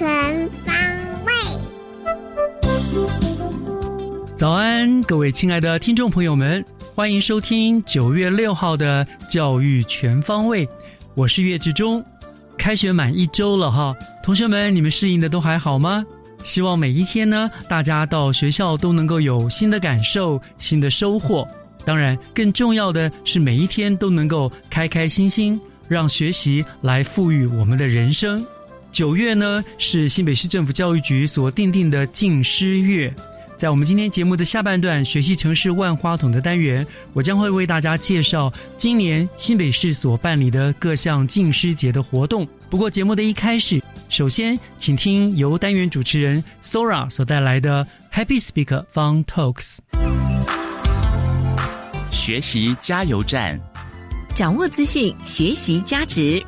[0.00, 0.74] 全方
[1.26, 1.32] 位。
[4.34, 10.66] 早安，各位亲爱的听众朋友们，欢迎收听九月六号的教育全方位。
[11.14, 12.02] 我是岳志忠。
[12.56, 16.02] 开学满一周了哈，同学们，你们适应的都还好吗？
[16.44, 21.46] 希望每一天呢，大家到学校都能够有新的感受、新的收获。
[21.84, 28.42] 当然，更重要的是每一天都能够开开心心，让学习来赋予我们的人生。
[28.92, 33.12] 九月呢，是新北市政府教育局所定定的禁师月。
[33.56, 42.48] 在我们今天节目的下半段“学习城市万花筒”的单元，我将会为大家介绍今年新北市所办理的各项敬师节的活动。
[42.70, 49.76] 不过，节目的一开始，首先请听由单元主持人 Sora 所带来的 Happy Speaker Fun Talks。
[52.10, 53.60] 学习加油站，
[54.34, 56.42] 掌握资讯，学习价值。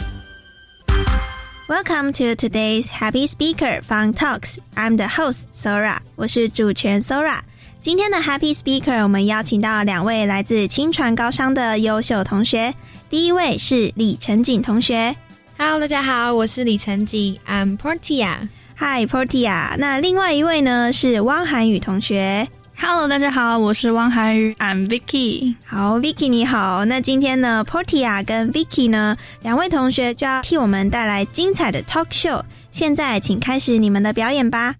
[1.72, 4.58] Welcome to today's Happy Speaker Fun Talks.
[4.76, 7.38] I'm the host Sora，我是主持人 Sora。
[7.80, 12.74] 今天的 Happy Speaker，我们邀请到两位来自清传高商的优秀同学。
[13.08, 15.16] 第一位是李晨景同学
[15.56, 18.50] Hello，大家好，我是李晨景，I'm Portia。
[18.76, 19.74] ，Hi Portia。
[19.78, 22.46] 那另外一位呢是汪涵宇同学。
[22.79, 25.55] Hello，大家好，我是汪涵宇，I'm Vicky。
[25.65, 26.85] 好，Vicky 你好。
[26.85, 32.43] 那今天呢，Portia 跟 Vicky 呢两位同学就要替我们带来精彩的 talk show。
[32.71, 34.75] 现在请开始你们的表演吧。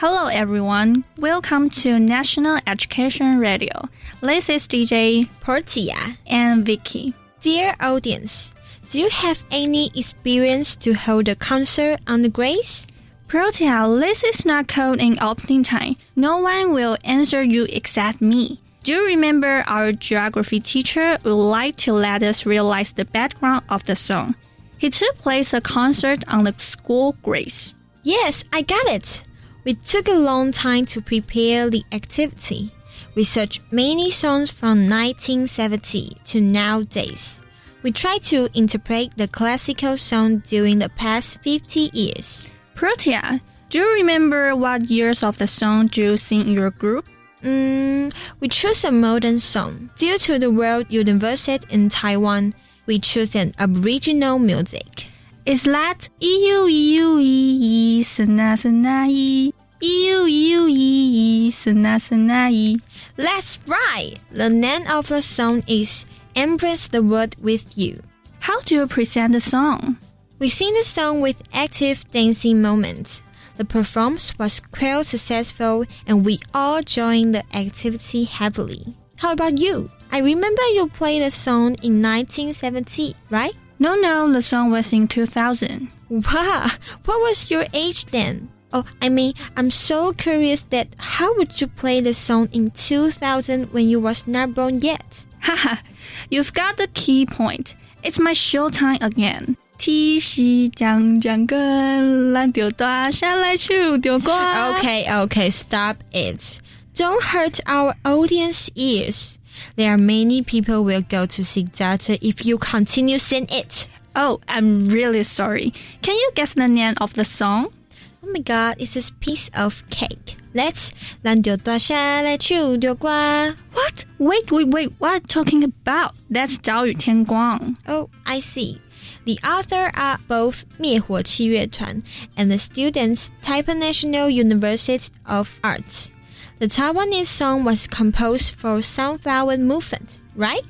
[0.00, 1.02] Hello, everyone.
[1.18, 3.88] Welcome to National Education Radio.
[4.20, 6.16] This is DJ Portia.
[6.28, 7.14] and Vicky.
[7.40, 8.52] Dear audience,
[8.92, 12.86] do you have any experience to hold a concert on the grace?
[13.33, 15.95] Protea, this is not called an opening time.
[16.15, 18.61] No one will answer you except me.
[18.83, 23.83] Do you remember our geography teacher would like to let us realize the background of
[23.85, 24.35] the song?
[24.77, 27.73] He took place a concert on the school grace.
[28.03, 29.23] Yes, I got it.
[29.63, 32.69] We took a long time to prepare the activity.
[33.15, 37.41] We searched many songs from 1970 to nowadays.
[37.81, 42.51] We tried to interpret the classical song during the past 50 years.
[42.83, 43.39] Protea,
[43.69, 47.07] do you remember what years of the song do you sing in your group?
[47.41, 49.89] Mm, we chose a modern song.
[49.95, 52.53] Due to the World University in Taiwan,
[52.85, 55.07] we chose an Aboriginal music.
[55.45, 62.79] Is that EU EU E sana sana E EU EU E sana sana E?
[63.15, 64.19] That's right.
[64.33, 66.05] The name of the song is
[66.35, 68.03] Embrace the World with You.
[68.41, 69.95] How do you present the song?
[70.43, 73.23] We sing the song with active dancing moments.
[73.55, 78.93] The performance was quite successful and we all joined the activity happily.
[79.15, 79.89] How about you?
[80.11, 83.55] I remember you played the song in 1970, right?
[83.79, 85.87] No, no, the song was in 2000.
[86.09, 86.71] Wow,
[87.05, 88.49] what was your age then?
[88.73, 93.71] Oh, I mean, I'm so curious that how would you play the song in 2000
[93.71, 95.25] when you was not born yet?
[95.39, 95.77] Haha,
[96.29, 97.75] you've got the key point.
[98.03, 99.55] It's my show time again.
[99.82, 104.72] 提示讲讲跟蓝丢大下来手丢瓜。
[104.72, 106.60] Okay, okay, stop it.
[106.94, 109.38] Don't hurt our audience ears.
[109.76, 113.88] There are many people will go to see data if you continue saying it.
[114.16, 115.72] Oh, I'm really sorry.
[116.02, 117.72] Can you guess the name of the song?
[118.20, 120.36] Oh my god, it's a piece of cake.
[120.52, 120.90] Let's
[121.22, 123.54] 蓝丢大下来手丢瓜.
[123.72, 124.04] What?
[124.18, 124.90] Wait, wait, wait.
[124.98, 126.14] What are you talking about?
[126.28, 127.76] That's 岛屿天光.
[127.86, 128.80] Oh, I see.
[129.24, 132.02] The author are both 灭火器乐团
[132.36, 136.10] and the students Taipei National University of Arts.
[136.58, 140.64] The Taiwanese song was composed for Sunflower Movement, right?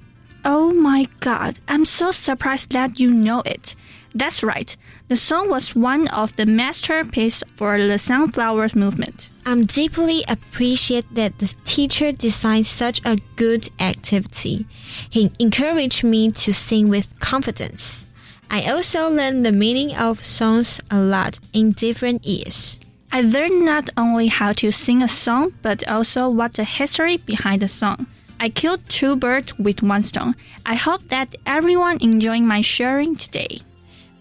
[0.45, 3.75] Oh my god, I'm so surprised that you know it.
[4.15, 4.77] That's right.
[5.09, 9.31] The song was one of the masterpieces for the Sunflower Movement.
[9.47, 14.67] I'm deeply appreciate that the teacher designed such a good activity.
[15.09, 18.05] He encouraged me to sing with confidence.
[18.50, 22.80] I also learned the meaning of songs a lot in different years.
[23.12, 27.62] I learned not only how to sing a song, but also what the history behind
[27.62, 28.08] the song.
[28.40, 30.36] I killed two birds with one stone.
[30.66, 33.60] I hope that everyone enjoying my sharing today.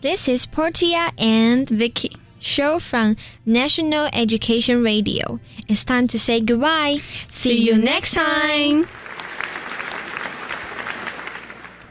[0.01, 3.17] This is Portia and Vicky, show from
[3.47, 5.41] National Education Radio.
[5.69, 6.99] It's time to say goodbye.
[7.31, 8.87] See you next time.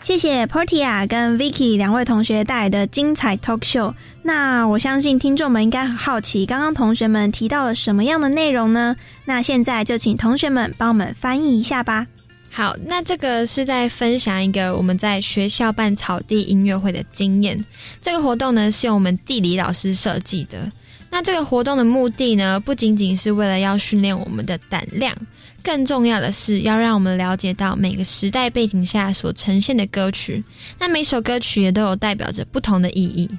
[0.02, 3.94] 谢谢 Portia 跟 Vicky 两位同学带来的精彩 talk show。
[4.24, 8.96] 那我相信听众们应该很好奇，刚刚同学们提到了什么样的内容呢？
[9.26, 12.08] 那现在就请同学们帮我们翻译一下吧。
[12.50, 17.64] 好，那这个是在分享一个我们在学校办草地音乐会的经验。
[18.02, 20.70] 这个活动呢是由我们地理老师设计的。
[21.12, 25.16] 那这个活动的目的呢，不仅仅是为了要训练我们的胆量，
[25.64, 30.44] 更重要的是要让我们了解到每个时代背景下所呈现的歌曲。
[30.80, 33.30] 那每首歌曲也都有代表着不同的意义。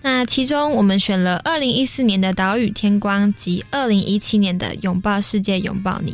[0.00, 6.12] 那其中我们选了二零一四年的《岛屿天光》及二零一七年的《拥抱世界，拥抱你》。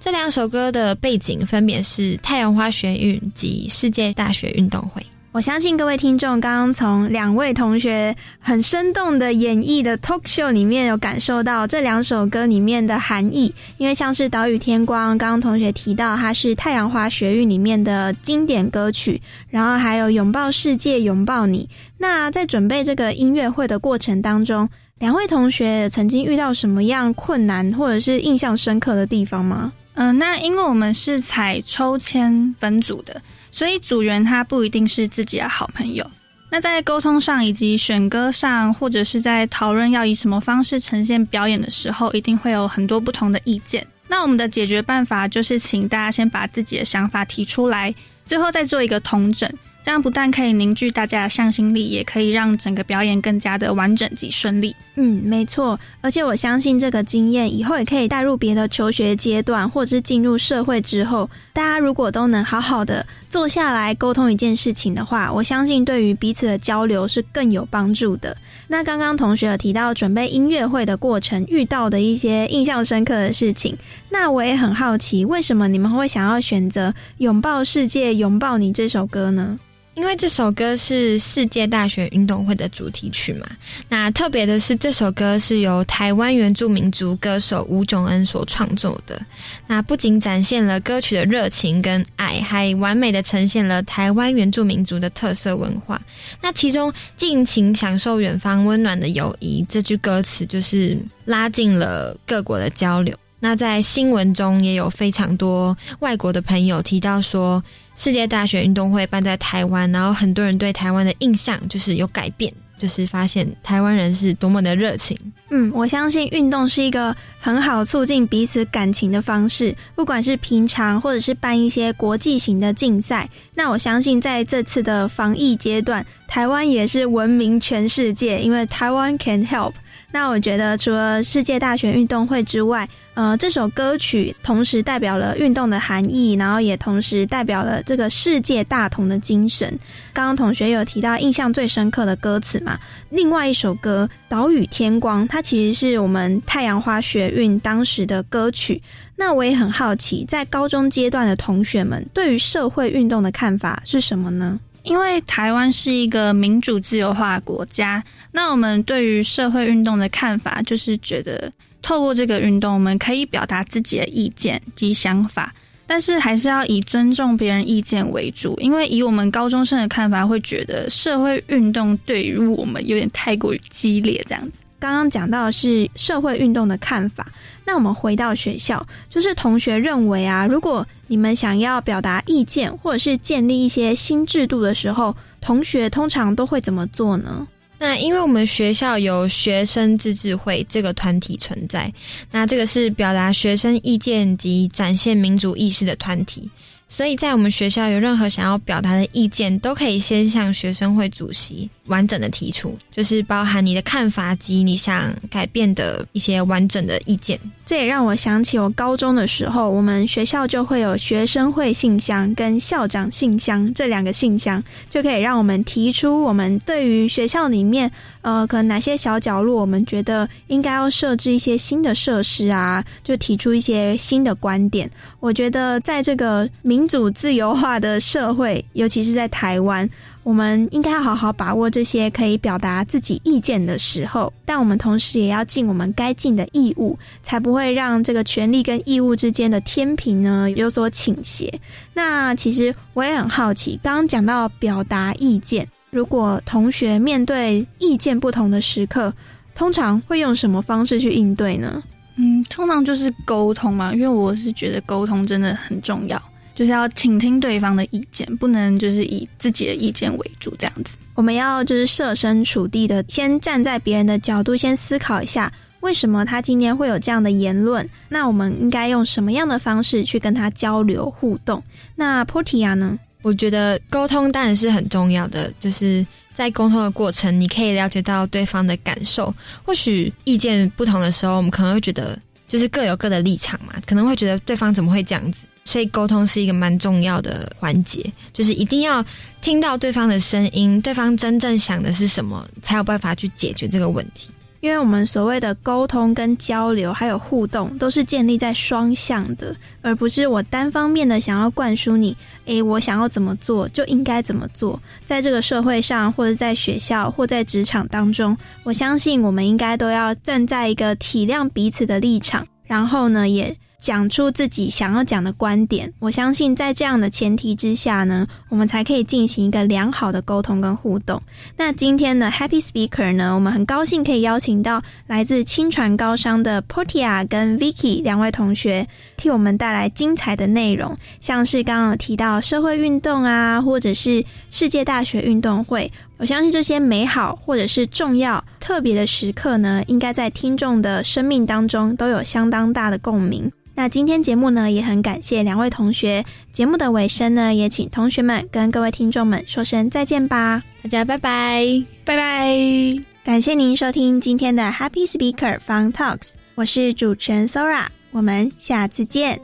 [0.00, 5.04] 这两首歌的背景分别是太阳花学运及世界大学运动会。
[5.36, 13.54] 我相信各位听众刚刚从两位同学很生动的演绎的 talk show 里面有感受到这两首歌里面的含义。
[13.76, 21.68] 因为像是《岛屿天光》，刚刚同学提到它是太阳花学运里面的经典歌曲，然后还有《拥抱世界，拥抱你》。
[21.98, 24.66] 那在准备这个音乐会的过程当中，
[25.00, 29.70] 两位同学曾经遇到什么样困难或者是印象深刻的地方吗？
[29.96, 33.20] 嗯，那因为我们是采抽签分组的，
[33.56, 36.06] 所以组员他不一定是自己的好朋友。
[36.50, 43.86] 那在沟通上，以及选歌上，或者是在讨论要以什么方式呈现表演的时候，一定会有很多不同的意见。
[44.08, 47.94] 那我们的解决办法就是请大家先把自己的想法提出来，
[48.26, 49.50] 最后再做一个统整。
[49.86, 54.74] 这样不但可以凝聚大家的向心力，也可以让整个表演更加的完整及顺利。
[54.96, 55.78] 嗯，没错。
[56.00, 68.36] 而且我相信这个经验以后也可以带入别的求学阶段，或者是进入社会之后，大家如果都能好好的坐下来沟通一件事情的话，我相信对于彼此的交流是更有帮助的。
[68.66, 73.76] 那刚刚同学有提到准备音乐会的过程遇到的一些印象深刻的事情，
[74.10, 79.56] 那我也很好奇，为什么你们会想要选择《拥抱世界，拥抱你》这首歌呢？
[79.96, 83.46] 因为这首歌是世界大学运动会的主题曲嘛，
[83.88, 89.18] 那特别的是这首歌是由台湾原住民族歌手吴炯恩所创作的。
[89.66, 96.00] 那不仅展现了歌曲的热情跟爱，还完美的呈现了台湾原住民族的特色文化。
[96.42, 103.16] 那其中“尽情享受远方温暖的友谊”这句歌词，就是拉近了各国的交流。
[103.40, 107.62] 那在新闻中也有非常多外国的朋友提到说。
[107.96, 115.18] 世界大学运动会办在台湾，然后很多人对台湾的印象就是有改变，就是发现台湾人是多么的热情。
[115.48, 123.28] 嗯，我相信运动是一个很好促进彼此感情的方式，不管是平常或者是办一些国际型的竞赛。
[123.54, 129.72] 那我相信在这次的防疫阶段，台湾也是闻名全世界，因为台湾 can help。
[130.16, 139.68] 那我觉得，除了世界大学运动会之外，呃，这首歌曲同时代表了运动的含义，然后也同时代表了这个世界大同的精神。
[140.14, 142.78] 刚刚同学有提到印象最深刻的歌词嘛？
[143.10, 148.80] 另外一首歌《岛屿天光》，它其实是我们太阳花学运当时的歌曲。
[149.16, 154.58] 那我也很好奇，在高中阶段的同学们对于社会运动的看法是什么呢？
[154.86, 161.52] 因为台湾是一个民主自由化国家，那我们对于社会运动的看法，就是觉得
[161.82, 165.52] 透过这个运动，我们可以表达自己的意见及想法，
[165.88, 168.56] 但是还是要以尊重别人意见为主。
[168.60, 174.52] 因为以我们高中生的看法，会觉得社会运动对于我们有点太过于激烈，这样子。
[174.78, 177.26] 刚刚讲到的是社会运动的看法，
[177.66, 187.46] 那我们回到学校，就是同学认为啊，如果你们想要表达意见或者是建立一些新制度的时候，同学通常都会怎么做呢？
[187.78, 191.92] 那因为我们学校有学生自治会这个团体存在，
[192.30, 196.48] 那这个是表达学生意见及展现民主意识的团体。
[196.88, 207.38] 所以在我们学校有任何想要表达的意见，都可以先向学生会主席完整的提出，就是包含你的看法及你想改变的一些完整的意见。
[207.64, 217.90] 这也让我想起我高中的时候，我们学校就会有学生会信箱跟校长信箱这两个信箱，就可以让我们提出我们对于学校里面
[218.22, 224.88] 呃可能哪些小角落，我们觉得应该要设置一些新的设施啊，就提出一些新的观点。
[225.18, 229.88] 我觉得在这个民主自由化的社会，尤其是在台湾。
[230.26, 241.60] 我们应该要好好把握这些可以表达自己意见的时候，但我们同时也要尽我们该尽的义务，才不会让这个权利跟义务之间的天平呢有所倾斜。
[241.94, 249.14] 那其实我也很好奇，刚刚讲到表达意见，如果同学面对意见不同的时刻，
[249.54, 251.80] 通常会用什么方式去应对呢？
[252.16, 256.20] 嗯，通常就是沟通嘛，因为我是觉得沟通真的很重要。
[256.56, 260.96] 就是要倾听对方的意见，不能就是以自己的意见为主这样子。
[261.14, 267.86] 我们要就是设身处地的，先站在别人的角度，先思考一下为什么他今天会有这样的言论。
[268.08, 271.62] 那我们应该用什么样的方式去跟他交流互动？
[271.94, 272.98] 那 Portia 呢？
[273.22, 279.34] 我觉得沟通当然是很重要的，就是在沟通的过程，你可以了解到对方的感受。
[279.64, 285.46] 或许意见不同的时候，我们可能会觉得就是各有各的立场嘛，可能会觉得对方怎么会这样子。
[285.66, 289.04] 所以沟通是一个蛮重要的环节，就是一定要
[289.42, 294.30] 听到对方的声音，对方真正想的是什么，才有办法去解决这个问题。
[294.60, 304.80] 因为我们所谓的沟通跟交流还有互动，都是建立在双向的，而不是我单方面的想要灌输你，诶，我想要怎么做就应该怎么做。
[305.04, 313.56] 在这个社会上，或者在学校或在职场当中，我相信我们应该都要站在一个体谅彼此的立场，然后呢，也。
[313.86, 321.22] 讲出自己想要讲的观点，我相信在这样的前提之下呢，我们才可以进行一个良好的沟通跟互动。
[321.56, 328.84] 那今天的 Happy Speaker 呢，我们很高兴可以邀请到来自清传高商的 Portia 跟 Vicky 两位同学，
[329.16, 335.88] 替我们带来精彩的内容，像是刚刚提到社会运动啊，或者是世界大学运动会。
[336.16, 343.48] 我相信这些美好或者是重要特别的时刻呢，应该在听众的生命当中都有相当大的共鸣。
[343.78, 346.24] 那今天节目呢，也很感谢两位同学。
[346.50, 350.62] 节目的尾声呢，也请同学们跟各位听众们说声再见吧。
[350.82, 353.04] 大家拜拜，拜拜！
[353.22, 359.38] 感谢您收听今天的 Happy Speaker Fun Talks，我是主持人 Sora，我们下次见。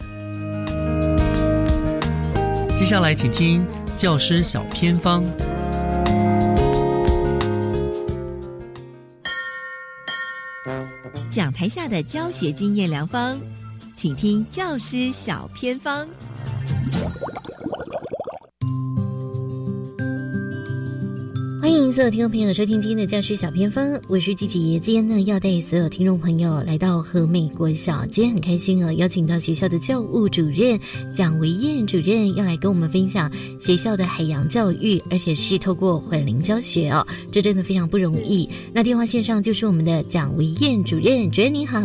[2.74, 3.66] 接下来请听
[3.98, 5.22] 教师小偏方。
[11.28, 13.38] 讲台下的教学经验良方，
[14.02, 16.08] 请听教师小偏方。
[21.62, 24.80] 欢迎所有听众朋友收听今天的教师小偏方，我是季姐。
[24.80, 30.76] 今天呢，要带所有听众朋友来到和美国小，今天很开心哦，邀请到学校的教务主任
[31.14, 38.50] 蒋维燕主任要来跟我们分享学校的海洋教育，而且是透过混龄教学哦，这真的非常不容易。
[38.74, 41.78] 那电话线上就是我们的蒋维燕主任，主任您好，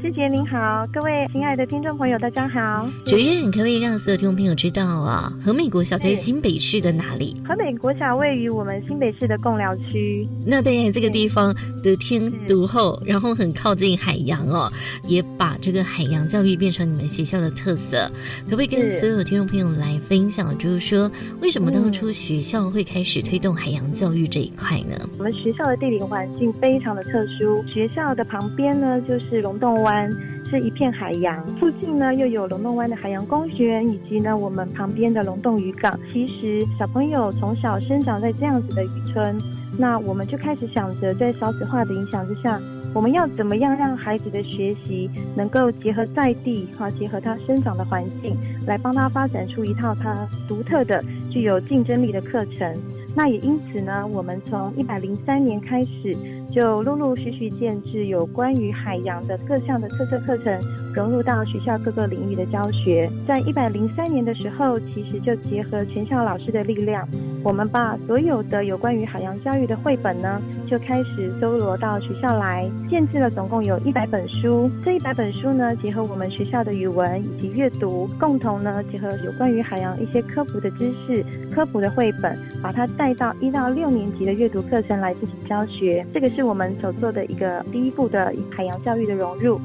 [0.00, 2.88] 季姐您好，各位亲爱的听众朋友大家好。
[3.04, 7.36] 主任可不可以让所有听众朋友知道啊，和美国小在新北市的哪里？
[7.44, 9.23] 和美国小位于我们新北市。
[9.26, 14.70] 的贡寮区，那当然这个地方得天独厚，然后很靠近海洋哦，
[15.06, 18.10] 也把这个海洋教育变成你们学校的特色。
[18.44, 24.96] 可不可以跟所有听众朋友来分享，就是说为什么当初学校会开始推动海洋教育这一块呢？
[25.18, 30.10] 我们学校的地理环境非常的特殊，学校的旁边呢就是龙洞湾，
[30.54, 35.98] 是一片海洋，附近呢又有龙洞湾的海洋公园，以及呢我们旁边的龙洞渔港。
[36.12, 39.36] 其实小朋友从小生长在这样子的渔村。
[39.76, 42.60] 那我们就开始想着，在少子化的影响之下，
[42.94, 48.36] 我们要怎么样让孩子的学习能够结合在地，哈，结合他生长的环境，
[48.68, 52.72] 来帮他发展出一套他独特的、具有竞争力的课程。
[53.16, 56.16] 那也因此呢，我们从一百零三年开始，
[56.50, 60.60] 就陆陆续续建制有关于海洋的各项的特色课程，
[60.92, 63.08] 融入到学校各个领域的教学。
[63.26, 67.08] 在一百零三年的时候，其实就结合全校老师的力量，
[67.44, 74.68] 我们把所有的有关于海洋教育的绘本呢，就开始搜罗到学校来，建制了总共有一百本书。
[74.84, 81.24] 这一百本书呢，结合我们学校的语文以及阅读，共同呢结合有关于海洋一些科普的知识、
[81.54, 83.04] 科普的绘本，把它带。
[83.04, 89.60] 带到一到六年级的阅读课程来进行教学，这个是我们所做的一个第一步的海洋教育的融入。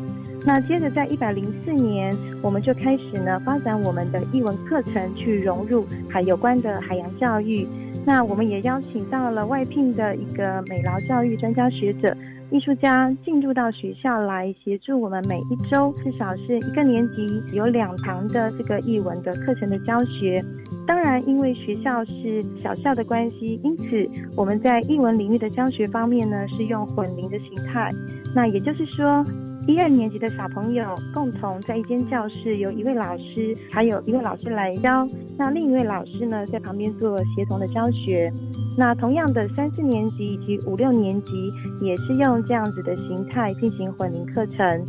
[0.45, 7.67] 那接着在一百零四年，我们就开始呢发展我们的译文课程，去融入海有关的海洋教育。
[8.05, 12.15] 那我们也邀请到了外聘的一个美劳教育专家学者。
[12.51, 20.44] 艺术家进入到学校来协助我们，每一周至少是一个年级有两堂的这个译文的课程的教学。
[20.88, 27.91] 当然，因为学校是小校的关系，因此我们在译文领域的教学方面呢，是用混龄的形态。
[28.36, 29.24] 那也就是说。
[29.69, 35.07] 一二年级的小朋友共同在一间教室，由一位老师，还有一位老师来教，
[35.38, 38.33] 那另一位老师呢在旁边做协同的教学。
[38.75, 44.83] 那同样的三四年级以及五六年级也是用这样子的形态进行混龄课程。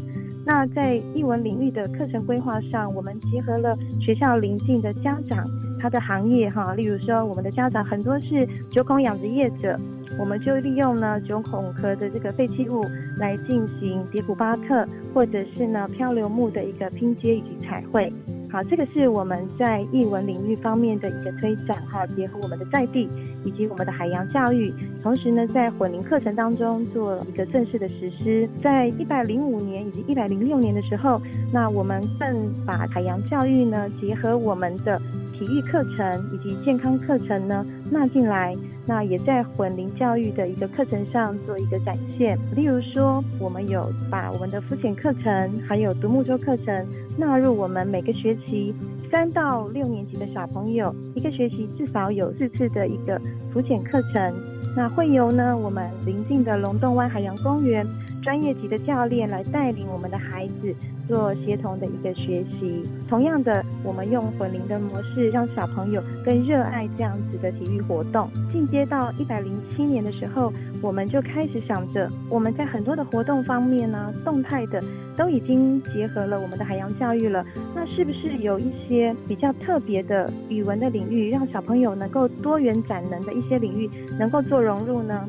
[0.46, 5.46] 那在译文领域的课程规划上，我们结合了学校邻近的家长，
[5.80, 9.78] 它的行业哈，例如说我们的家长很多是九孔养殖业者。
[10.18, 12.84] 我们就利用呢九孔壳的这个废弃物
[13.16, 14.84] 来进行叠古巴特，
[15.14, 18.12] 或者是呢漂流木的一个拼接以及彩绘。
[18.50, 23.08] 好，这个是我们在译文领域方面的一个推展哈，结合我们的在地
[23.44, 28.48] 以及我们的海洋教育，同时呢在混龄课程当中做一个正式的实施。
[28.60, 31.20] 在一百零五年以及一百零六年的时候，
[31.52, 35.00] 那我们更把海洋教育呢结合我们的。
[35.40, 38.56] 体育课程以及健康课程呢纳进来，
[38.86, 42.38] 那也在混龄教育的一个课程上做一个展现。
[42.54, 46.86] 例如说，我们有把我们的浮潜课程还有独木舟课程
[47.18, 48.74] 纳入我们每个学期
[49.10, 53.20] 三到六年级的小朋友一个学期至少有四次的一个
[53.52, 54.32] 浮潜课程。
[54.76, 57.84] 那会由呢我们邻近的龙洞湾海洋公园
[58.22, 60.72] 专业级的教练来带领我们的孩子。
[61.10, 68.30] 做协同的一个学习，同样的，我们用混龄的模式，让小朋友更热爱这样子的体育活动。
[68.52, 74.80] 进阶到一百零七年的时候，我们就开始想着，我们在很多的活动方面呢，动态的
[75.16, 77.44] 都已经结合了我们的海洋教育了。
[77.74, 85.26] 那是不是有一些比较特别的语文的领域，让小朋友能够多元展能的一些领域能够做融入呢？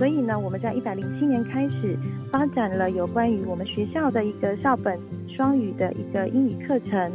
[0.00, 1.94] 所以呢，我们在一百零七年开始
[2.32, 4.98] 发展了有关于我们学校的一个校本。
[5.28, 7.12] 双语的一个英语课程，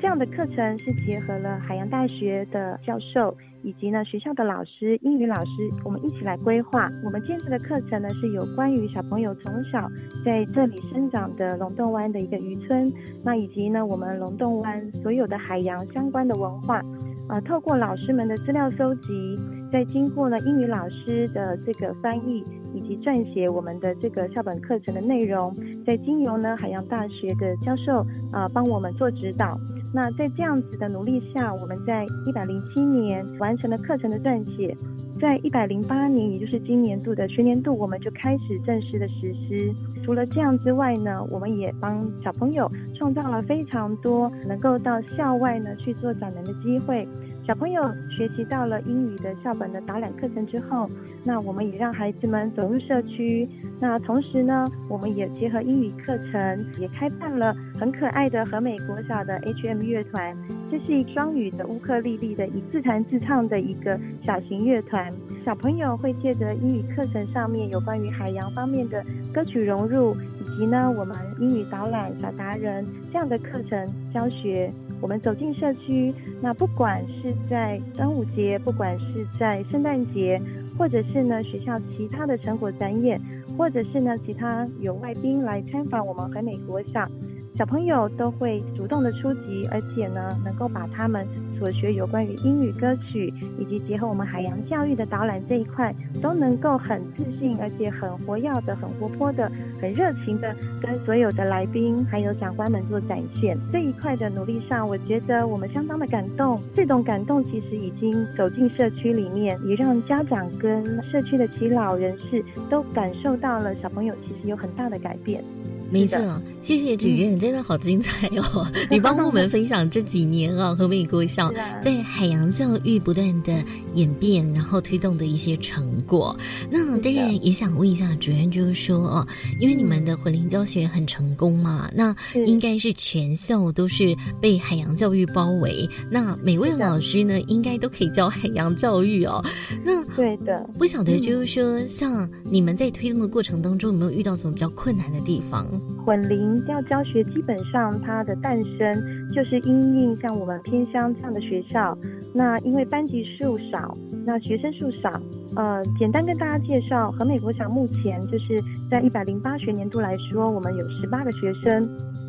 [0.00, 6.88] 这样的课程是结合了海洋大学的教授以及呢学校的老师、英语老师，我们一起来规划。
[7.04, 9.88] 我们建设的课程呢是有关于小朋友从小
[10.24, 12.88] 在这里生长的龙洞湾的一个渔村，
[13.24, 16.80] 那以及呢我们龙洞湾所有的海洋相关的文化，
[17.28, 19.38] 啊，透过老师们的资料搜集。
[19.72, 25.52] 再经过了英语老师的这个翻译以及撰写我们的这个校本课程的内容，
[25.84, 29.58] 再经由呢海洋大学的教授啊帮我们做指导。
[29.92, 34.74] 那在这样子的努力下，我们在一百零七年完成了课程的撰写，
[35.20, 39.72] 在一百零八年，也就是今年度的学年度，我们就开始正式的实施。
[40.04, 47.08] 除了这样之外呢，我们也帮小朋友创造了非常多能够到校外呢去做展能的机会。
[47.46, 47.80] 小朋友
[48.10, 50.90] 学习到了英语的校本的导览课程之后，
[51.22, 53.48] 那我们也让孩子们走入社区。
[53.78, 60.36] 那同时呢，我们也结合英语课程，也开办了很可爱的和美国小的 H.M 乐团。
[60.68, 65.12] 这是一双语的乌克丽丽的以自弹自唱的一个小型乐团。
[65.44, 74.72] 小朋友会借着英语课程上面有关于海洋方面的歌曲融入，以及呢我们英语导览小达人这样的课程教学。
[75.00, 80.40] 我们走进社区，那不管是在端午节，不管是在圣诞节，
[80.78, 83.20] 或者是呢学校其他的成果展演，
[83.56, 87.08] 或者是呢其他有外宾来参访我们和美国小。
[87.56, 91.26] 小朋友都会主动的出击，而且呢，能够把他们
[91.58, 103.56] 所学有关于英语歌曲，以及结合我们海洋教育的导览这一块，都能够很自信，而且很活跃的、很活泼的、很热情的，跟所有的来宾还有长官们做展现。
[103.72, 106.60] 这一块的努力上，我觉得我们相当的感动。
[106.74, 115.42] 这种感动其实已经走进社区里面，也让家长跟社区的耆老人士都感受到了小朋友其实有很大的改变。
[115.90, 116.18] 没错，
[116.62, 118.66] 谢谢主任，真的好精彩哦！
[118.90, 123.52] 你帮我们分享这几年啊，和美国校 在海洋教育不断的
[123.94, 126.36] 演变，然后推动的一些成果。
[126.70, 129.26] 那当然也想问一下主任，就是说哦，
[129.60, 132.14] 因为你们的混龄教学很成功嘛，那
[132.46, 139.44] 应该是全校都是被海洋教育包围，那每位老师呢，应该都可以教海洋教育哦。
[139.84, 145.66] 那对的，不晓得就是说，像你们在推动的过程当中，有没有遇到什么比较困难的地方？
[146.04, 151.96] 混龄要教学，基本上它的诞生就是因应像我们偏乡这样的学校，
[152.34, 155.10] 那因为班级数少，那学生数少，
[155.54, 158.60] 呃，简单跟大家介绍，和美国小目前就是
[158.90, 161.88] 在一百零八学年度来说，我们有十八个学生。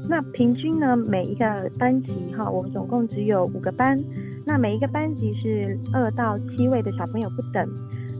[0.09, 4.01] 那平均呢，每一个班级哈，我们总共只有五个班。
[4.45, 7.67] 那每一个班级是二到七位的小朋友不等。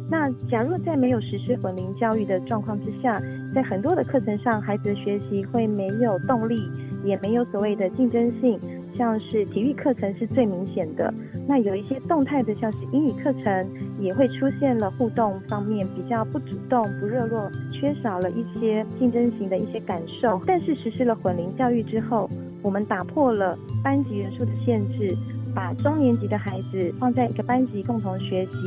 [0.09, 3.21] 那假如在没有实施混龄教育的状况之下，
[3.53, 6.55] 在很多的课程上，孩子的学习会没有动力，
[7.03, 8.59] 也没有所谓的竞争性。
[8.95, 11.13] 像是体育课程是最明显的，
[11.47, 13.67] 那有一些动态的，像是英语课程，
[13.99, 20.41] 也会出现了互动方面比较不主动、不热络，缺少了一些竞争型的一些感受。
[20.47, 22.27] 但是实施了混龄教育之后，
[22.63, 25.15] 我们打破了班级人数的限制，
[25.57, 28.57] 把中年级的孩子放在一个班级共同学习，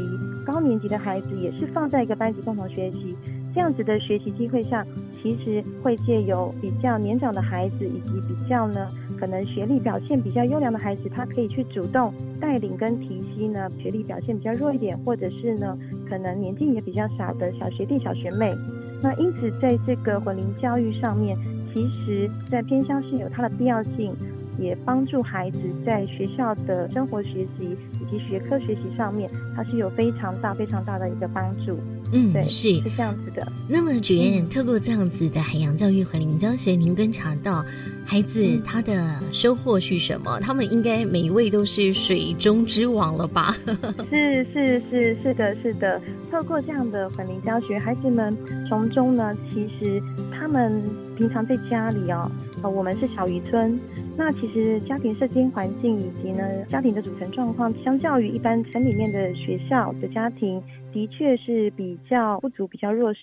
[0.44, 3.16] 高年级的孩子也是放在一个班级共同学习。
[3.54, 4.84] 这样子的学习机会上，
[5.22, 8.88] 其实会借由比较年长的孩子，以及比较呢。
[9.20, 18.52] 可能学历表现比较优良的孩子，他可以去主动带领跟提携呢，学历表现比较弱一点，或者是呢，可能年纪也比较小的小学弟、小学妹。
[19.00, 21.38] 那因此，在这个混龄教育上面，
[21.72, 24.12] 其实在偏乡是有它的必要性。
[24.60, 31.78] 也帮助孩子在学校的生活学习以及学科学习上面，它是有非常大、非常大的一个帮助。
[32.12, 33.46] 嗯，对，是是这样子的。
[33.68, 37.64] 那么，主任透过这样子的海洋教育和林教学，您观察到
[38.04, 40.38] 孩子他的收获是什么？
[40.40, 43.56] 他们应该每一位都是水中之王了吧？
[44.10, 46.00] 是是是是的，是的。
[46.30, 48.36] 透过这样的混龄教学，孩子们
[48.68, 50.02] 从中呢，其实
[50.40, 50.82] 他们
[51.18, 52.26] 平常在家里哦，
[52.64, 53.78] 呃，我们是小渔村。
[54.16, 60.60] 那其实家庭社经环境以及呢家庭的组成状况，相较于一般城里面的学校的家庭，
[60.92, 63.20] 的确是比较不足、比较弱势。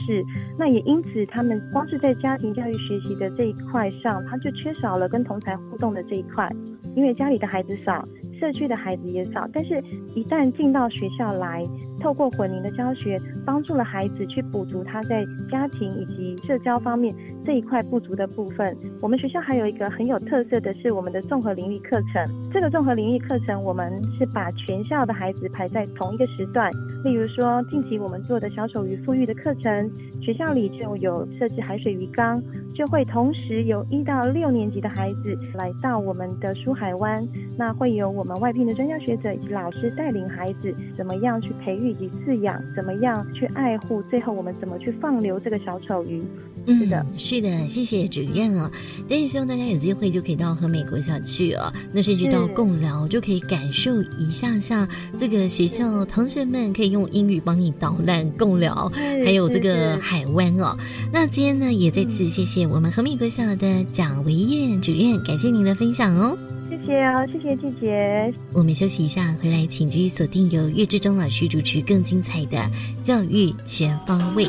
[0.59, 6.47] 那也因此，他们光是在家庭教育学习的这一块上，他就缺少了跟同才互动的这一块，
[6.95, 8.05] 因为家里的孩子少，
[8.39, 9.49] 社区的孩子也少。
[9.51, 11.63] 但是，一旦进到学校来，
[11.99, 17.13] 透过混龄的教学，帮助了孩子去补足他在家庭以及社交方面。
[17.45, 22.51] 这一块不足的部分，我们学校还有一个很有特色的是我们的综合领域课程。
[22.51, 26.69] 这个综合领域课程，我们是把全校的孩子排在同一个时段。
[27.05, 29.89] 例如说，近期我们做的小丑鱼富裕的课程，
[30.21, 32.43] 学校里就有设置海水鱼缸，
[32.75, 37.25] 就会同时有一到六年级的孩子来到我们的书海湾。
[37.57, 46.23] 那会有我们外聘的专家学者以及老师带领孩子，怎么样去培育以及饲养，怎么样去爱护，最后我们怎么去放流这个小丑鱼。
[46.67, 48.69] 是的，是的，谢谢主任哦。
[49.09, 54.87] 但也希望大家有机会就可以到和美国校去哦，那甚至到共聊就可以感受一下，像
[55.19, 58.91] 这个学校同学们可以用英语帮你导览共聊，
[59.23, 60.77] 还有这个海湾哦。
[61.11, 66.37] 那今天呢，也再次谢谢我们和美国校的蒋维燕主任，感谢您的分享哦。
[66.69, 68.33] 谢谢哦，谢谢季姐。
[68.53, 72.69] 我们休息一下，回来请继续锁定由岳志忠老师主持更精彩的
[73.03, 74.47] 教育全方位。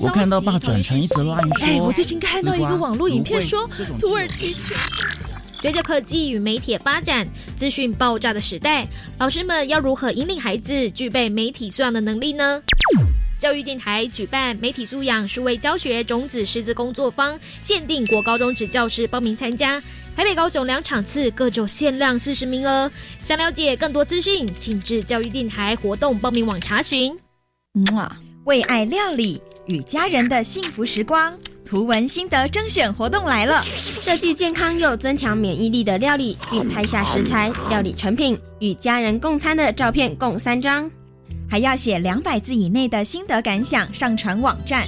[0.00, 4.54] 我看到爸转成一则 line 说，哎，我最近看到一个网络影片说，土耳其。
[5.60, 8.86] 随着科技与媒体发展，资讯爆炸的时代，
[9.18, 12.62] 老师们要如何引领孩子具备媒体素养的能力呢？
[13.38, 19.82] 教育电台举办媒体素养数位教学种子师资工作坊，限定国高中职教师报名参加。
[20.16, 22.90] 台北、高雄两场次各就限量四十名额。
[23.24, 27.16] 想了解更多资讯，请至教育电台活动报名网查询。
[27.94, 28.14] 哇，
[28.44, 31.32] 为爱料理与家人的幸福时光。
[31.64, 33.62] 图文心得征选活动来了！
[33.62, 40.90] 设计健康又增强免疫力的料理，并拍下食材、料理成品与家人共餐的照片，共三张，
[41.48, 44.84] 还要写两百字以内的心得感想上传网站。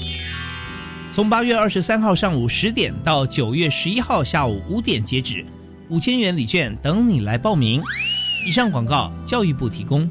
[1.12, 5.46] 从八月二十三号上午十点到九月十一号下午五点截止，
[5.88, 7.80] 五千元礼券等你来报名。
[8.44, 10.11] 以上广告，教育部提供。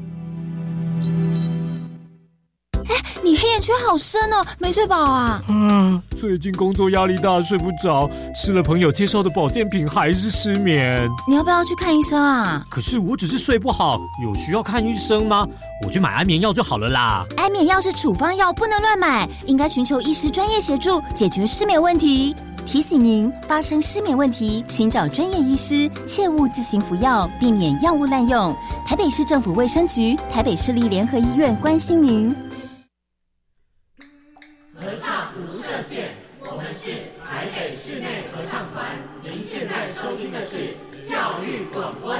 [3.62, 5.40] 你黑眼圈好深哦，没睡饱啊？
[5.48, 11.08] 嗯，最近工作压力大，睡不着，吃了朋友介绍的保健品还是失眠。
[11.28, 12.64] 你要不要去看医生啊？
[12.68, 15.46] 可是我只是睡不好，有需要看医生吗？
[15.86, 17.24] 我去买安眠药就好了啦。
[17.36, 22.34] 安眠药是处方药，不能乱买，应该寻求医师专业协助解决失眠问题。
[22.64, 28.56] 提醒您，发生失眠问题，请找专业医师，切勿自行服药，避免药物滥用。
[28.86, 32.34] 台北市政府卫生局、台北市立联合医院关心您。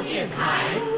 [0.02, 0.92] 广播电台。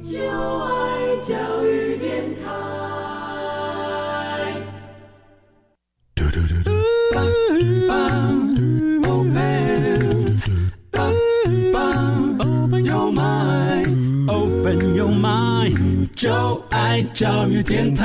[0.00, 0.18] 就
[0.58, 2.50] 爱教育电台。
[16.20, 16.30] 就
[16.68, 18.04] 爱教育电台。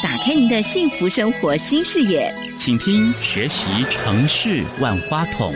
[0.00, 5.52] 打开您的幸福生活新视野，请听学习城市万花筒。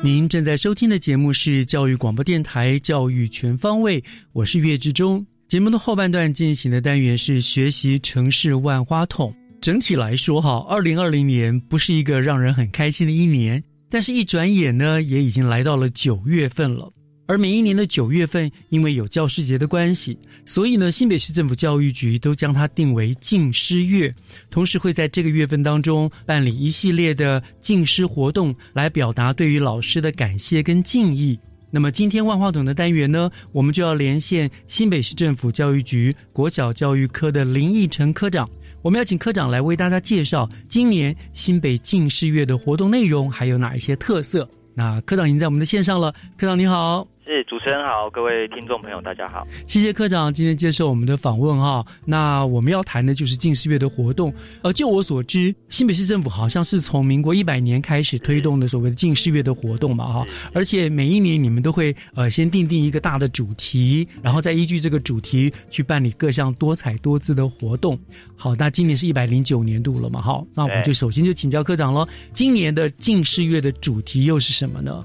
[0.00, 4.00] 您正在收听的节目是教育广播电台《教育全方位》，
[4.32, 5.26] 我是岳志忠。
[5.48, 9.34] 节目的后半段进行的单元是学习城市万花筒。
[9.60, 13.60] 整体来说，哈，二零二零年不是一个让人很开心的一年。
[13.94, 16.92] 但是，一转眼呢，也已经来到了九月份了。
[17.28, 24.12] 而每一年的九月份，因为有教师节的关系，所以呢，新北市政府教育局都将它定为敬师月，
[24.50, 31.38] 同时会在这个月份当中办理一系列的敬师活动，来表达对于老师的感谢跟敬意。
[31.70, 38.50] 那么，今天万花筒的单元呢，我们就要连线新北市政府教育局国小教育科的林义成科长。
[38.84, 44.46] 我们要请科长来为大家介绍今年新北进士月的活动内容，还有哪一些特色。
[44.74, 47.13] 那科长已经在我们的线上了，科长你好。
[47.26, 51.82] 是主持人好，各位听众朋友大家好，谢谢科长今天接受我们的访问哈。
[52.04, 54.30] 那我们要谈的就是近视月的活动。
[54.60, 60.26] 呃，就我所知，新北市政府好像是从民国一百年开始推动的所谓的近视月的活动嘛哈。
[60.52, 67.98] 而且每一年你们都会呃先定定一个大的主题，然后再依据这个主题去办理各项多彩多姿的活动。
[68.36, 70.44] 好，那今年是一百零九年度了嘛哈。
[70.54, 75.00] 那我们就首先就请教科长喽，今年的近视月的主题又是什么呢？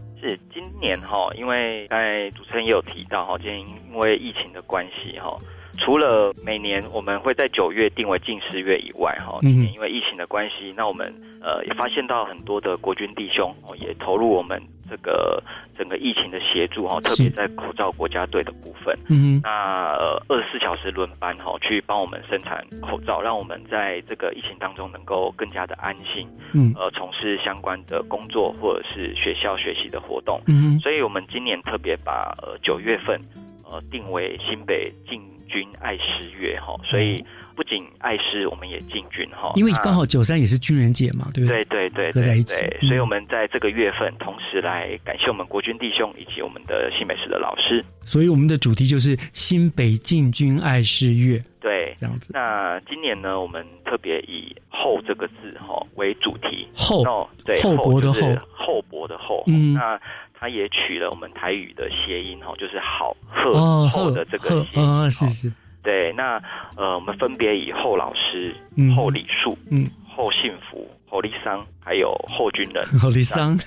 [0.79, 5.37] 年哈，因为刚才主持人也有提到哈，今年因为疫情的关系哈，
[5.79, 14.61] 除了每年我们会在九月定为近十月以外哈，今年因为疫情的关系，那我们呃也发现到很多的国军弟兄哦也投入我们。
[14.91, 15.39] 这个
[15.77, 33.21] 整个疫情的协助哈，特别在口罩国家队的部分，嗯，那呃二十四小时轮班哈，去帮我们生产口罩，让我们在这个疫情当中能够更加的安心，嗯，呃，从事相关的工作或者是学校学习的活动，嗯，所以我们今年特别把呃九月份
[33.63, 37.21] 呃定为新北进军爱师月哈，所以。
[37.55, 41.65] 不仅爱师，我们也进军哈，因为刚好九三也是军人节嘛，对不对？
[41.65, 47.83] 对对对，合在一起，所以我们在这个月份同时来感谢我们国军弟兄以及我们的新北市的老师。
[48.05, 52.31] 所以我们的主题就是新北进军爱师月，对，这样子。
[52.33, 58.21] 那今年呢，我们特别以厚这个字哈为主题，厚，对，厚薄的厚，
[58.53, 59.43] 厚薄的厚。
[59.47, 59.99] 嗯，那
[60.39, 65.51] 它也取了我们台语的谐音哈，就是好贺厚的这个谐音，是是。
[65.83, 66.41] 对，那
[66.77, 68.55] 呃，我们分别以后老师、
[68.95, 72.85] 后礼数、嗯，后幸福、侯立桑，还有后军人。
[72.99, 73.57] 侯立桑，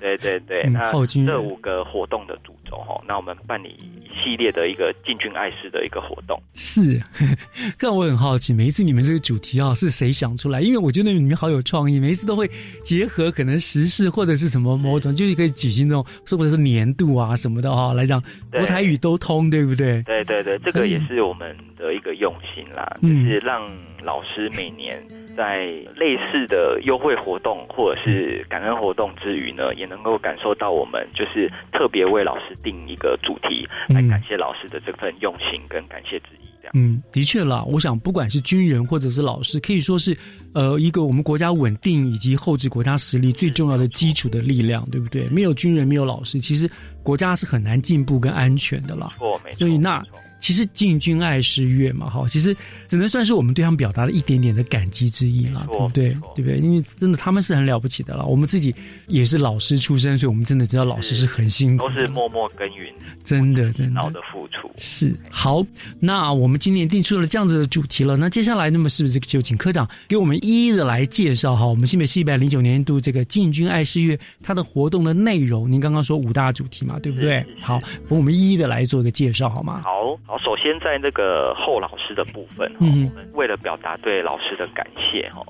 [0.00, 6.40] 对对对，那这五个活动的主轴哈，那我们办理一系列的一个进军爱师的一个活动。
[6.54, 7.00] 是，
[7.78, 10.60] 但我很好奇，每一次你们这个主题啊，是谁想出来？
[10.62, 12.48] 因为我觉得你们好有创意，每一次都会
[12.82, 20.02] 结合可能时事或者是什么某种，就是可以举行这种，是不是年度啊什么的哈，来讲国台语都通，对不对？
[20.04, 23.70] 对对对，这个也是我们的一个用心啦，就是让
[24.02, 24.98] 老师每年。
[25.36, 36.48] 在类似的优惠活动或者是感恩活动之余呢，也能够感受到我们就是特别为老师定一个主题，来感谢老师的这份用心跟感谢之意。
[36.60, 40.16] 这样，嗯，的确啦，我想不管是军人或者是老师，可以说是
[40.54, 45.28] 呃一个我们国家稳定以及后置国家实力最重要的基础的力量，对不对？
[45.28, 46.68] 没有军人，没有老师，其实
[47.02, 49.12] 国家是很难进步跟安全的啦。
[49.18, 49.58] 错，没错。
[49.58, 50.02] 所以那。
[50.38, 56.10] 其实进军爱是乐嘛，哈，其实只能算是我们对他们表达了一点点的感激之意了，对不对？
[56.34, 56.58] 对不对？
[56.58, 58.24] 因为真的他们是很了不起的了。
[58.26, 58.74] 我们自己
[59.08, 62.92] 也是老师出身，所以我们真的知道老师是很辛苦，都是默默耕耘，
[63.24, 64.70] 真的真的的付出。
[64.76, 65.64] 是好，
[65.98, 68.16] 那我们今年定出了这样子的主题了。
[68.16, 71.64] 那接下来，那么是不是就请科长给我们一一的来介绍哈？
[71.66, 75.70] 我们新北市一百零九年度这个进军爱是乐它的活动的内容。
[75.70, 77.44] 您刚刚说五大主题嘛，对不对？
[77.60, 79.80] 好，我们一一的来做一个介绍好吗？
[79.82, 85.40] 好好，首先在那个后老师的部分嗯，我们为了表达对老师的感谢哈，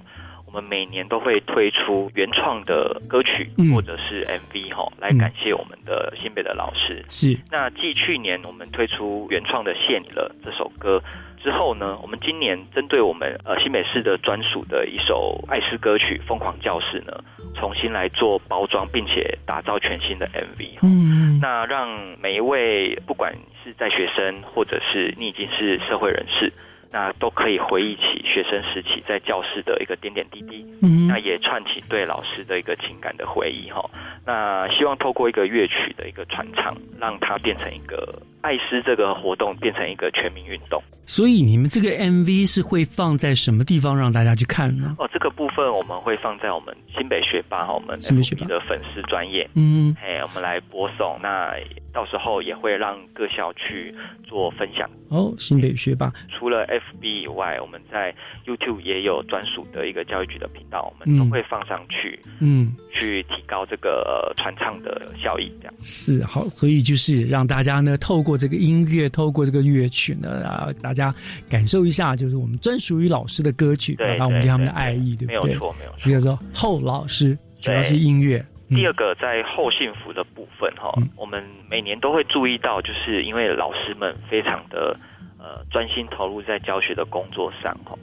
[0.47, 7.03] 我们每年都会推出原创的歌曲或者是 MV 哈，来感谢我们的新北的老师。
[7.09, 11.03] 是，那继去年我们推出原创的《谢你了》这首歌
[11.47, 17.23] 之后呢，我们今年针对我们呃新北市的专属的一首爱诗歌曲《疯狂教室》呢，
[17.55, 20.79] 重新来做包装，并且打造全新的 MV。
[20.83, 21.89] 嗯，那让
[22.21, 23.33] 每一位不管。
[23.65, 26.53] 是在学生，或者是你已经是社会人士，
[26.97, 33.85] 那都可以回忆起学生时期在教室的一个点点滴滴，嗯，那也串起对老师的一个情感的回忆哈。
[34.25, 40.83] 那希望透过一个乐曲的一个传唱，让它变成一个爱诗这个活动变成一个全民运动。
[41.07, 44.97] 所以你们这个 MV 是会放在什么地方让大家去看呢？
[44.99, 51.19] 哦，这个部分我们会放在我们新北学霸哈，我们新北学霸的粉丝专业，嗯，哎，我们来播送。
[51.23, 51.53] 那
[51.93, 54.91] 到时候也会让各校去做分享。
[55.11, 58.15] 哦，新北学霸除了 FB 以外，我们在
[58.47, 65.53] YouTube 也有专属的一个教育局的频道，我们都会放上去，嗯，去提高这个传唱的效益。
[65.61, 71.15] 这样是好，所以就是让大家呢，透过这个音乐，透过这个乐曲呢，啊，大家
[71.49, 75.51] 感受一下，就是我们专属于老师的歌曲，表达我们对他们的爱意，对不对？
[75.51, 76.13] 没有错，没有错。
[76.13, 78.45] 叫做后老师，主要是音乐。
[78.69, 84.99] 第二个在后幸福的部分哈，我们每年都会注意到，就是因为老师们非常的
[85.39, 87.97] 呃专心投入在教学的工作上哈，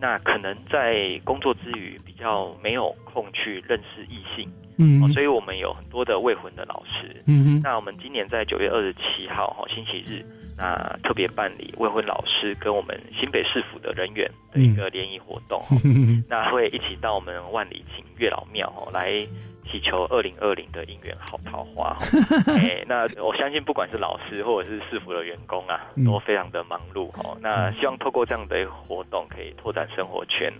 [0.00, 4.50] 那可能在工作之余比较没有空去认识异性。
[4.78, 7.22] 嗯，所以我们有很多的未婚的老师。
[7.26, 10.24] 嗯那我们今年在九月二十七号哈星期日，
[10.56, 15.62] 那特别办理未婚老师跟我们新北市府的人员的一个联谊活动。
[15.84, 19.26] 嗯 那会一起到我们万里景月老庙哦来。
[19.68, 21.98] 祈求二零二零的姻缘好桃花，
[22.54, 27.36] 哎，那我相信不管是老师或者是市府的员工啊，都非常的忙碌哦。
[27.42, 30.52] 那希望透过这样的活动，可以拓展生活圈，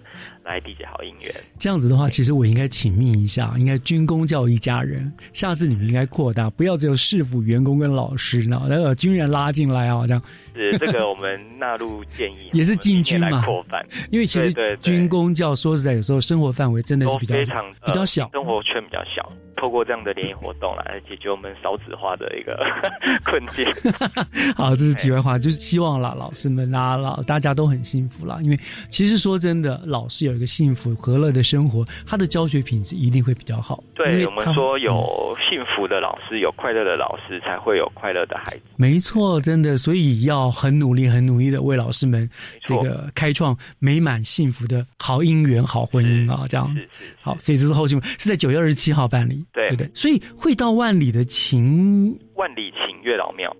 [0.42, 1.32] 来缔结好姻缘。
[1.56, 5.12] 这样子的话，其实我应该请命一下，应该军工教一家人。
[5.32, 10.22] 下次你们应该扩大，不要只有市府员工跟老师，然后来把军人拉进来啊，这样。
[10.54, 13.84] 是 这个，我们纳入建议，也是进军嘛，扩范。
[14.12, 19.28] 因为其实军工教说实在，有时候生活范围真的是比较非常比较小，生活圈比较小。
[19.56, 22.62] 透过这样的联谊活动来解决我们少子化的一个
[23.24, 23.64] 困境。
[24.54, 28.38] 好，这是题外话，就是希望啦，老师们啦，老大家都很幸福啦。
[28.42, 28.58] 因为
[28.90, 33.82] 其实说真的，老师有一个幸福和乐的生活，他的教学品质一定会比较好。
[33.96, 38.62] 对我们说，有幸福的老师，有快乐的老师，才会有快乐的孩子。
[38.76, 42.28] 没错，真的，所以要很努力、很努力的为老师们
[42.62, 46.44] 这个开创美满幸福的好姻缘、好婚姻啊！
[46.48, 46.86] 这样子。
[47.22, 49.44] 好，所以这是后续是在九月二十七号办理。
[49.52, 53.50] 对对对，所以会到万里的情万里情月老庙，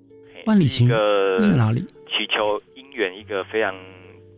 [0.45, 0.87] 万里情
[1.41, 1.80] 是哪里？
[2.09, 3.74] 祈求姻缘一个非常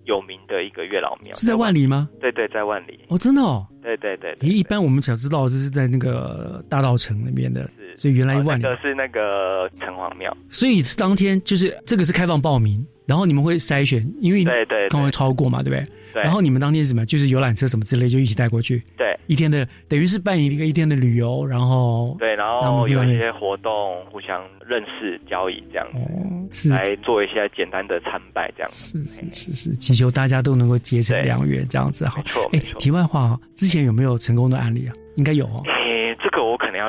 [0.08, 2.08] 有名的一个月老庙，是在万里吗？
[2.18, 4.34] 对对，在万里哦，真的哦，对对对。
[4.40, 15.84] 一般我们想知道，就是在那个大道城那边的，所以原来一万里那个是那个城隍庙，所以当天就是这个是开放报名，然后你们会筛选，因为对对对刚会超过嘛，对不对？
[16.14, 17.04] 对然后你们当天是什么？
[17.04, 18.82] 就是游览车什么之类，就一起带过去。
[18.96, 25.86] 对一天的等于是办一个一天的旅游，然后对，然然后后有一些活动，互相认识、交易这样
[26.50, 29.04] 子，是来做一些简单的参拜这样子。
[29.32, 32.22] 是是是祈求大家都能够结成良缘，这样子好。
[32.52, 34.94] 哎，题外话啊，之前有没有成功的案例啊？
[35.16, 35.62] 应该有哦。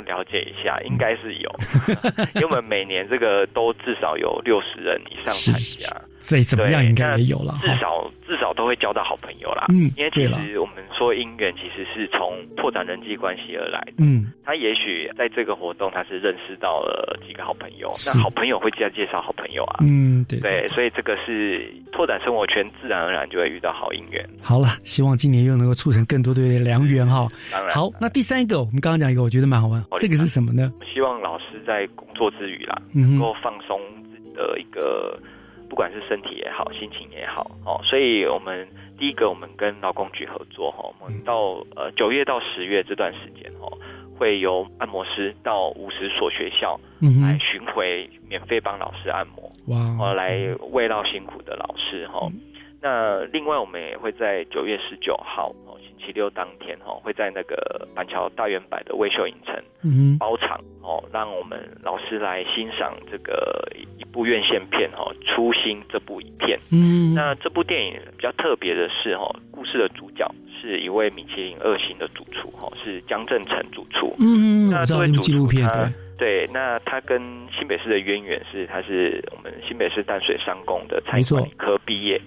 [0.05, 1.49] 了解一下，应该是有，
[2.35, 5.89] 因为我们每年这个都至少有六十人以上参加，
[6.19, 7.57] 再怎么样对应该也有了。
[7.61, 9.65] 至少至少都会交到好朋友啦。
[9.69, 13.93] 嗯因为其实我们说姻缘其实是从拓展人际关系而来的。
[13.97, 19.79] 嗯，他也许在这个活动，他是认识到了几个好朋友，那好朋友会再介绍好朋友啊。
[19.81, 20.39] 嗯，对。
[20.39, 24.27] 对，所以这个是拓展生活圈，自然而然就会遇到好姻缘。
[24.41, 27.27] 好了，希望今年又能够促成更多的良缘哈。
[27.51, 30.71] 当然好，那第三个，我们刚刚讲一个，我觉得蛮好玩，这个是什么呢？
[30.93, 33.79] 希望老师在工作之余啦，能够放松
[34.11, 35.17] 自己的一个，
[35.69, 38.67] 不管是身体也好，心情也好，哦，所以我们
[38.97, 43.71] 第一个，我们跟劳工局合作哈，我们到呃九月到十月这段时间哦，
[44.17, 49.77] 会由按摩师到五十所学校嗯来巡回，免费帮老师按摩，哇。
[49.99, 50.37] 哦，来
[50.71, 52.27] 慰劳辛苦的老师哈。
[52.81, 59.53] 那另外，我们也会在九月十九号哦，星期六当天哦，会在那个板桥大圆柏的微秀影城
[59.83, 63.67] 嗯包场哦，让我们老师来欣赏这个
[63.97, 66.57] 一部院线片哦，《初心》这部影片。
[66.71, 70.25] 嗯那这部电影比较特别的是哦，故事的主角
[70.61, 74.15] 是一位米其林二星的主厨哦，是江正成主厨。
[74.19, 77.21] 嗯，那这位主厨纪录片，他对，对，那他跟
[77.51, 82.21] 新北市的渊源是，他是我们新北市淡水商工的餐饮科毕业。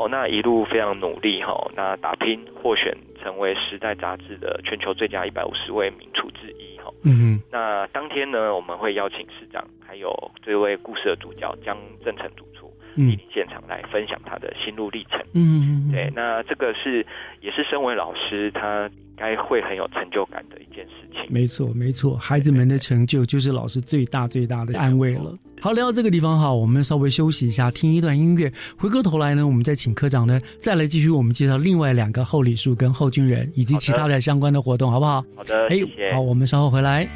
[0.00, 10.10] 哦，那一路非常努力哈、那打拼获选成为《时代》杂志的全球最佳一百五十位名厨之一哈、嗯那当天呢，我们会邀请市长还有
[10.42, 13.08] 这位故事的主角江正成主厨嗯。
[13.08, 15.20] 莅临现场来分享他的心路历程。
[15.34, 17.04] 嗯嗯，对，那这个是
[17.42, 21.20] 也是身为老师，他应该会很有成就感的一件事情。
[21.28, 25.36] 没错没错，孩子们的成就就是老师最大最大的安慰了。
[25.60, 28.50] 好，聊到这个地方哈，我们稍微休息一下，听一段音乐。
[28.78, 35.22] 回过头来呢，我们再请科长呢，再来继续我们介绍另外两个后礼数跟后军人以及其他的相关的活动，好不好？
[35.36, 36.12] 好的，哎谢谢。
[36.14, 37.06] 好，我们稍后回来。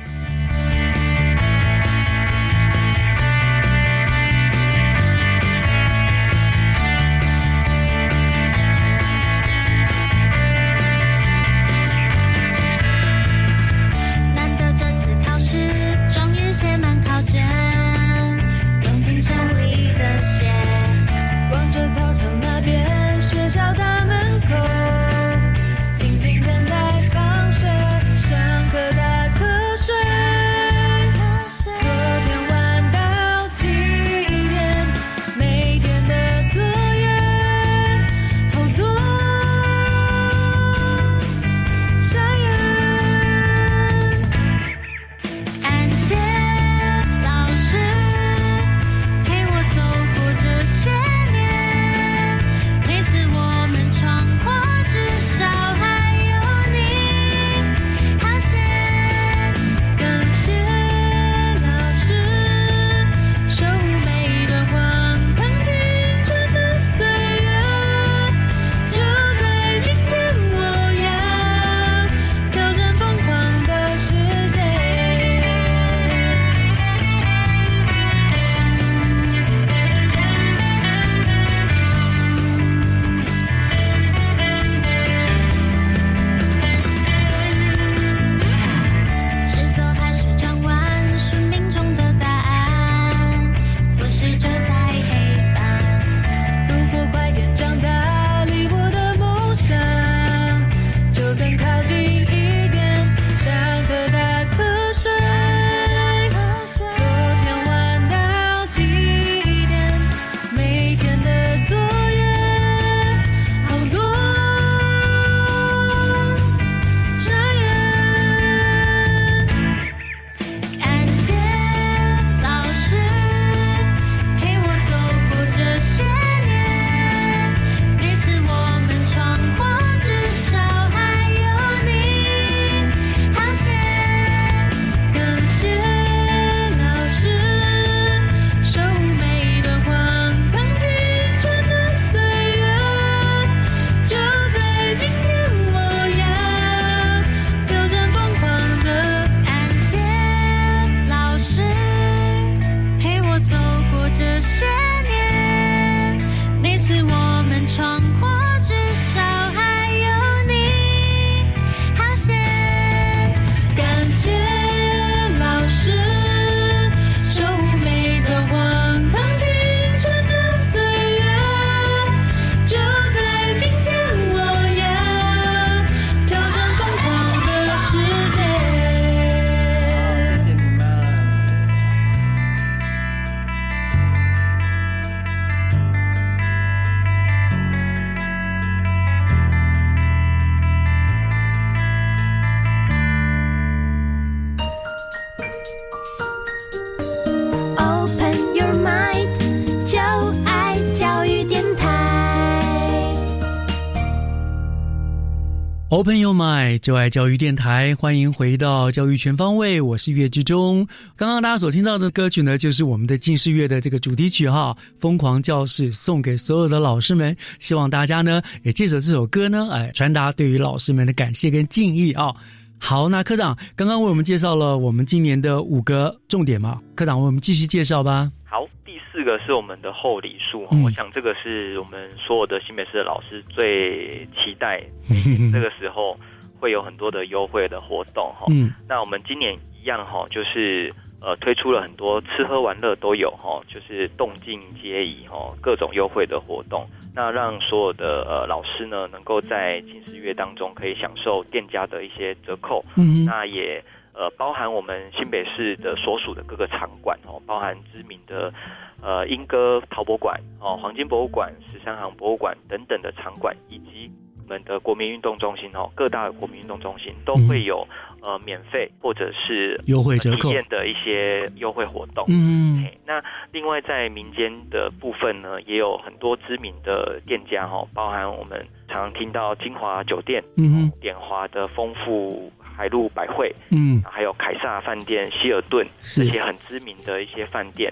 [206.79, 210.87] 就爱教育电台，欢迎回到教育全方位，我是岳志忠。
[211.17, 217.37] 刚刚大家所听到的歌曲呢，就是我们的近视乐的这个主题曲哈，《疯狂教室》，送给所有的老师们。
[217.59, 222.35] 希望大家呢，也借着这首歌呢，哎，传达对于老师们的感谢跟敬意啊。
[222.79, 228.31] 好，那科长刚刚为我们介绍了我们今年的五个重点嘛，科长为我们继续介绍吧。
[228.45, 234.83] 好，第四个是我们的厚礼数，我想这个是我们所有的新北市的老师最期待，
[235.53, 236.19] 这个时候
[236.65, 238.47] 会有很多的优惠的活动哈。
[238.49, 240.91] 嗯，那我们今年一样哈，就是
[241.21, 252.83] 呃推出了很多吃喝玩乐都有哈，就是动静皆宜哈，各种优惠的活动，那让所有的呃老师呢，能够在近视月当中可以享受店家的一些折扣。
[252.97, 253.85] 嗯，那也。
[254.17, 258.55] 呃，包含我们新北市的所属的各个场馆哦，包含知名的
[259.03, 267.87] 呃莺歌陶博馆哦、黄金博物馆、十三行博物馆等等的场馆，以及我们的国民运动中心哦，各大国民运动中心都会有
[268.21, 270.53] 呃免费或者是优惠折扣。
[270.71, 272.25] 的一些优惠活动。
[272.29, 273.23] 嗯，那
[273.53, 282.53] 另外在民间的部分呢，也有很多知名的店家哈，包含我们常听到金华酒店、嗯，点华的丰富。
[282.77, 287.89] 海陆百汇，嗯，还有凯撒饭店、希尔顿这些很知名的一些饭店，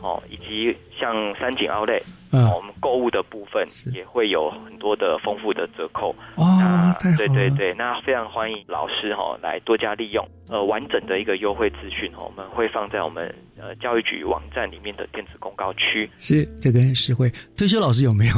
[0.00, 2.00] 哦，以及像三井奥莱，
[2.30, 6.14] 哦，我们购物的部分也会有很多的丰富的折扣。
[6.36, 10.26] 哇，对对对，那非常欢迎老师哈来多加利用。
[10.48, 16.10] 呃，完整的一个优惠资讯哦，我们会放在我们呃教育局网站里面的电子公告区。
[16.18, 17.30] 是，这个很实惠。
[17.56, 18.34] 退休老师有没有？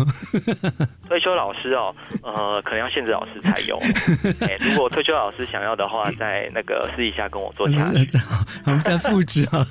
[1.08, 3.78] 退休老师哦，呃，可能要限制老师才有。
[4.46, 8.06] 哎，如果退休老师想要的话，在那个私底下跟我做洽询。
[8.66, 9.66] 我们再复制啊。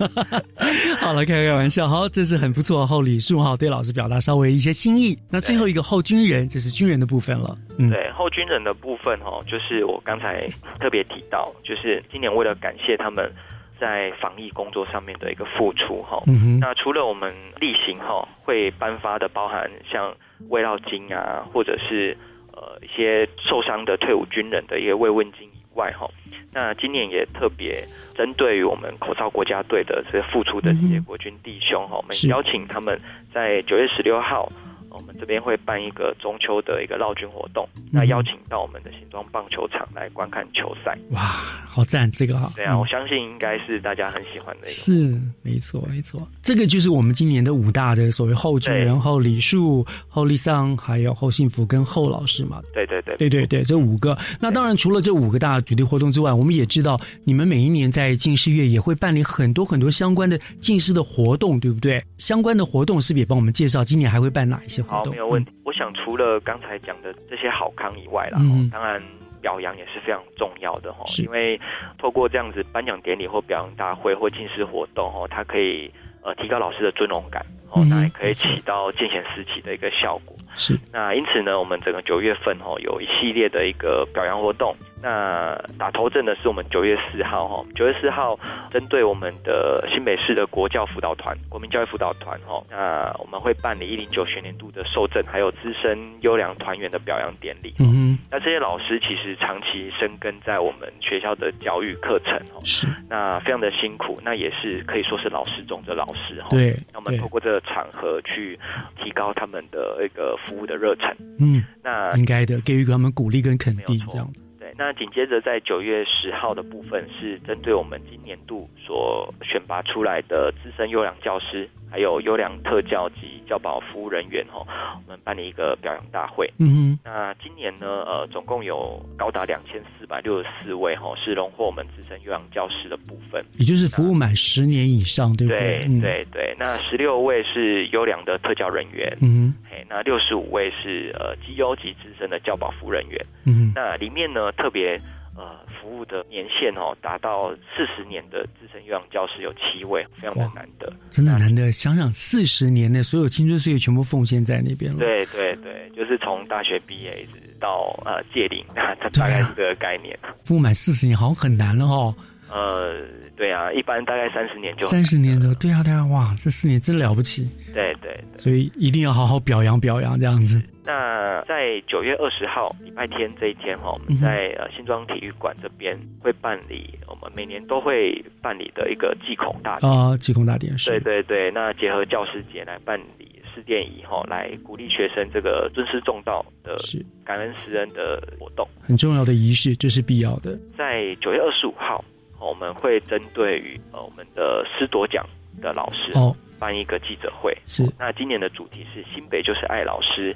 [0.99, 1.87] 好了，开开玩笑。
[1.87, 5.15] 好，这是很不错的后礼数哈，对老师表达稍微一些心意。
[5.29, 7.55] 那最后一个后军人，这是军人的部分了。
[7.77, 10.49] 嗯，对，后军人的部分哈，就是我刚才
[10.79, 12.31] 特别提到，就是今年。
[12.31, 13.29] 为了感谢他们
[13.77, 20.15] 在防疫工作上面的一个付出哈，嗯那除了我们例行哈会颁发的包含像
[20.47, 22.17] 慰劳金啊，或者是
[22.53, 26.07] 呃一些受伤的退伍军人的一个慰问金以外哈，
[26.51, 32.99] 那今年也特别针对于我们口罩国家队的这些付出的这些国军弟兄哈，我们邀请他们
[33.33, 34.51] 在九月十六号。
[34.91, 40.97] 我们这边会办一个中秋的一个绕军活动，那邀请到我们的新庄棒球场来观看球赛。
[41.11, 41.19] 哇，
[41.67, 42.11] 好赞！
[42.11, 44.69] 这个哈，对啊，我相信应该是大家很喜欢的一个。
[44.69, 46.27] 是，没错，没错。
[46.43, 52.61] 这个就是我们今年的五大的所谓后军然、后李树、后立桑，还有后幸福跟后老师嘛。
[52.73, 54.17] 对对对，对对对，这五个。
[54.39, 62.03] 那当然，除了这五个大主题活动之外，我们也知道你们每一年在近视月也会办理很多很多相关的近视的活动，对不对？
[62.17, 63.83] 相关的活动是不是也帮我们介绍？
[63.83, 64.80] 今年还会办哪一些？
[64.87, 65.51] 好，没有问题。
[65.63, 68.39] 我想除了刚才讲的这些好康以外啦，
[68.71, 69.01] 当然
[69.41, 71.03] 表扬也是非常重要的哈。
[71.19, 71.59] 因为
[71.97, 75.91] 透过这样子颁奖典礼或表扬大会或进士活动哦，它可以
[76.23, 80.35] 呃提高老师的尊荣感哦，那也可以起到见贤思齐的一个效果。
[80.55, 80.77] 是。
[80.91, 84.75] 那因此呢，我们整个九月份哦有一系列的一个表扬活动。
[85.01, 88.37] 那打头阵的是我们九月四号哈，九月四号
[88.71, 97.73] 针对我们的新北市的国教辅导团、国民教育辅导团哈，那我们会办理一零九学年度的受证，还有资深优良团员的表扬典礼。
[97.79, 106.49] 嗯那这些老师其实长期深耕在我们学校的教育课程哦，是那非常的辛苦，那也是可以说是老师中的老师哈。
[106.51, 108.57] 对，那我们透过这个场合去
[109.03, 111.15] 提高他们的一个服务的热忱。
[111.39, 114.43] 嗯，那应该的，给予他们鼓励跟肯定，这样子。
[114.77, 124.65] 那紧接着在九月十号的部分是针对我们今年度所选拔出来的资深优良教师，还有优良特教及教保服务人员哦，
[125.05, 126.49] 我们办理一个表扬大会。
[126.59, 126.99] 嗯哼。
[127.03, 135.79] 那今年呢，呃，总共有高达两千四百六十四位哈，是荣获我们资深优良教师的部分，也就是服务满十年以上，对不对？
[135.79, 136.55] 对对对。
[136.57, 139.17] 那十六位是优良的特教人员。
[139.21, 139.53] 嗯。
[139.69, 143.25] 嘿，那六十五位是呃绩优级资深的教保服务人员。
[143.45, 143.73] 嗯。
[143.75, 144.51] 那里面呢？
[144.61, 144.97] 特别
[145.33, 151.71] 呃，服务的年限哦，达到四十年的资深优良教师有七位，非常的难得，真的难得。
[151.71, 154.99] 想想四十年内所有青春岁月全部奉献在那边了。
[154.99, 158.63] 对对对，就是从大学毕业一直到呃届龄，
[159.01, 160.19] 这大概是这个概念。
[160.43, 162.13] 服务满四十年好像很难了哦。
[162.49, 163.07] 呃，
[163.37, 167.49] 对啊，一般大概三十年就三十年就对啊对啊，哇，这四年真了不起。
[167.73, 170.61] 对对对，所以一定要好好表扬表扬这样子。
[170.91, 180.89] 那在九月二十号礼拜天这一天哈，我们在呃新庄体育馆这边会办理我们每年都会办理的一个祭孔大典啊，祭孔大典是。
[180.89, 186.75] 对对对，那结合教师节来办理试电仪哈，来鼓励学生这个尊师重道的
[187.23, 190.59] 感恩师恩的活动，很重要的仪式，这是必要的。
[190.77, 192.03] 在九月二十五号，
[192.37, 195.25] 我们会针对于呃我们的师铎奖
[195.61, 197.57] 的老师哦办一个记者会。
[197.65, 200.35] 是，那今年的主题是新北就是爱老师。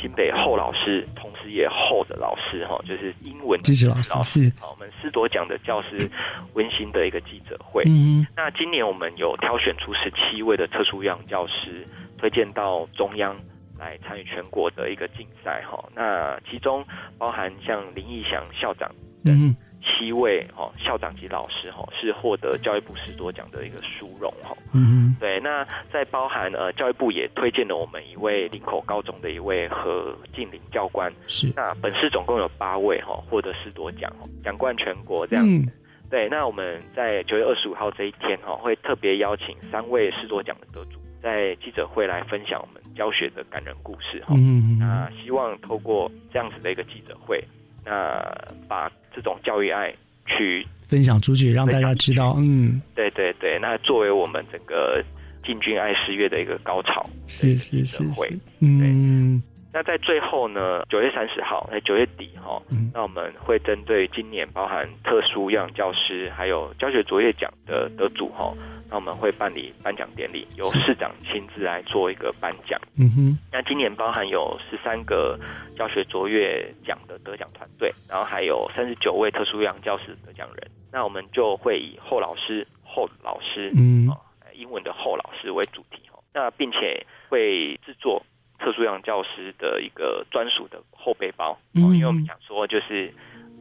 [0.00, 4.52] 新北后老师，同时也后的老师哈，就是英文支持老师是。
[4.60, 6.08] 好，我们师铎奖的教师
[6.54, 7.82] 温馨的一个记者会。
[7.86, 11.86] 嗯，那今年我们有挑选出十七位的特殊样教师，
[12.18, 13.36] 推荐到中央
[13.78, 15.84] 来参与全国的一个竞赛哈。
[15.94, 16.84] 那其中
[17.18, 18.90] 包含像林义祥校长。
[19.24, 19.54] 嗯。
[19.86, 24.52] 七位哦，校长级老师哈是获得教育部师多奖的一个殊荣哈。
[24.74, 31.10] 嗯对，那在包含呃教育部也推荐了我们一位林口高中的一位何敬林教官。
[31.26, 31.50] 是。
[31.56, 34.12] 那本市总共有八位哈获得师铎奖，
[34.44, 35.44] 奖冠全国这样。
[35.48, 35.64] 嗯。
[36.10, 44.34] 对，那我们在九月二十五号这一天哈，会特别邀请三位师铎奖的得主，在记者会来分享我们教学的感人故事哈。
[44.36, 47.42] 嗯那希望透过这样子的一个记者会。
[47.88, 48.20] 那
[48.68, 49.92] 把这种教育爱
[50.26, 55.02] 去分享出去，让大家知道，嗯，对对对，那作为我们整个
[55.44, 59.42] 进军爱十月的一个高潮，是是是是，嗯。
[59.76, 62.62] 那在最后呢，九月三十号，在九月底哈，
[62.94, 68.54] 那我们会针对今年包含特殊样教师还有教学卓越奖的得主哈，
[68.88, 72.80] 那我们会办理颁奖典礼，由市长亲自来做一个颁奖。
[72.96, 73.38] 嗯哼。
[73.52, 75.38] 那今年包含有十三个
[75.76, 84.08] 教学卓越奖的得奖团队，然后还有三十九位特殊样教师得奖人，那我们就会以后老师、后老师，嗯，
[84.54, 88.24] 英文的后老师为主题哈，那并且会制作。
[88.58, 91.82] 特殊养教师的一个专属的后背包，嗯。
[91.94, 93.12] 因为我们想说，就是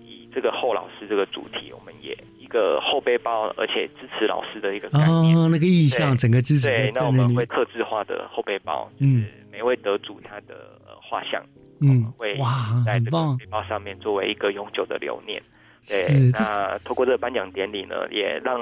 [0.01, 11.43] 以这个后老师这个主题，我们也一个后背包，而且支持老师的一个概念，那个意向，整个支持对，那我们会特制化的后背包，就是每位得主他的画像，
[11.81, 15.41] 嗯，会哇，在这个背包上面作为一个永久的留念。
[15.87, 18.59] 对，那透过这个颁奖典礼呢，也让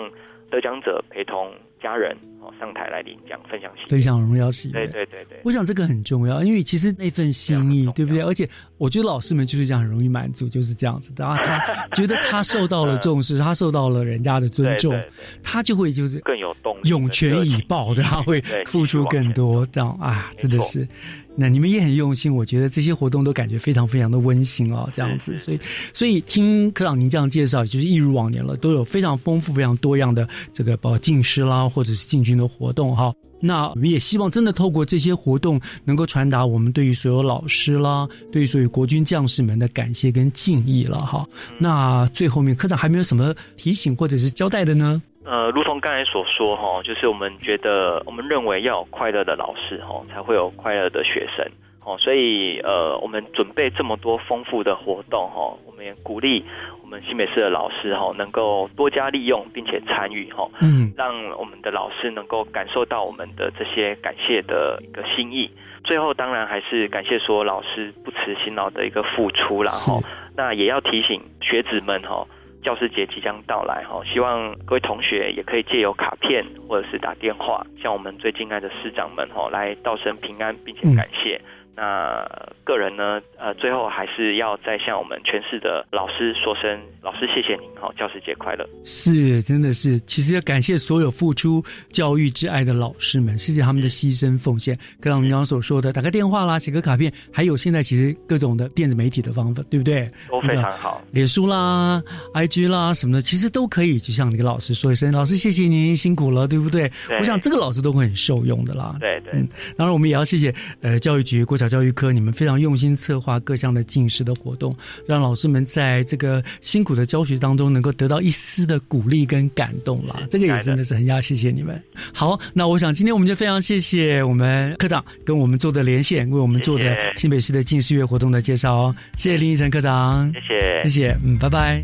[0.54, 1.52] 得奖者陪同。
[1.84, 4.88] 家人哦上台来领奖，分享喜分享荣耀喜悦。
[4.88, 8.22] 对对对对，我想这个很重要，因为其实那份心意，对不对？
[8.22, 11.12] 而且我觉得老师们就是这样，很容易满足，就是这样子。
[11.18, 14.98] 然后他觉得他受到了重视，他受到了人家的尊重，
[15.44, 19.66] 他就会就是更有动力，涌泉以报，他会付出更多。
[19.66, 20.88] 这样啊，真的是。
[21.36, 25.60] 那你们也很用心，我觉得这些活动都感觉非常非常的温馨哦，这样子，所以
[25.94, 33.14] 所以听科长您这样介绍，就是一如往年了，都有非常丰富、非常多样的这个包括进师啦，或者是进军的活动哈。
[33.46, 41.28] 那我们也希望真的透过这些活动，能够传达我们对于所有老师啦，对于所有国军将士们的感谢跟敬意了哈。
[41.58, 45.02] 那最后面科长还没有什么提醒或者是交代的呢？
[45.26, 51.50] 呃，如同刚才所说哈，就是我们觉得，我们认为要有快乐的老师哈，才会有快乐的学生
[51.86, 51.98] 哦。
[51.98, 56.44] 所以呃，我们准备这么多丰富的活动哈，我们也鼓励
[56.82, 65.50] 我们新北市的老师哈，能够多加利用，并且参与哈，嗯，让我们的老师能够感受到我们的这些感谢的一个心意。
[65.86, 70.02] 最后，当然还是感谢所有老师不辞辛劳的一个付出，然后
[70.36, 72.28] 那也要提醒学子们哈。
[72.64, 81.40] 教师节即将到来哈，希望各位同学也可以借由卡片或者是打电话，向我们最敬爱的师长们哈来道声平安，并且感谢。
[81.76, 82.24] 那
[82.64, 83.20] 个人呢？
[83.38, 88.66] 呃，最后还是要再向我们全市的老师说声老师谢谢您好，教师节快乐！
[88.86, 91.62] 是，真的是，其实要感谢所有付出
[91.92, 94.78] 教育之爱的老师们，谢谢他们的牺牲奉献。
[95.02, 100.10] 刚刚您刚所说的，打个电话啦，写个卡片，还有现在其实各种的电子媒体的方法，对不对？
[100.30, 102.02] 都非常好，脸书啦、
[102.36, 106.90] IG 啦什么的，其实都可以，就像那个老师说一声，老师谢谢您辛苦了，对不对？
[107.20, 108.96] 我想这个老师都会很受用的啦。
[109.00, 111.58] 对对，嗯，当然我们也要谢谢呃教育局国。
[111.64, 114.76] 小教育科，你们非常用心策划各项的进士的活动，
[115.08, 120.22] 让老师们在这个辛苦的教学当中，能够得到一丝的鼓励跟感动啦。
[120.30, 121.82] 这个也真的是很要谢谢你们。
[122.14, 128.96] 好，那我想今天我们就非常谢谢我们科长跟我们做的连线，为我们做的新北市的进士月活动的介绍哦。
[129.16, 131.82] 谢谢林依晨科长，谢谢，谢谢，嗯，拜拜。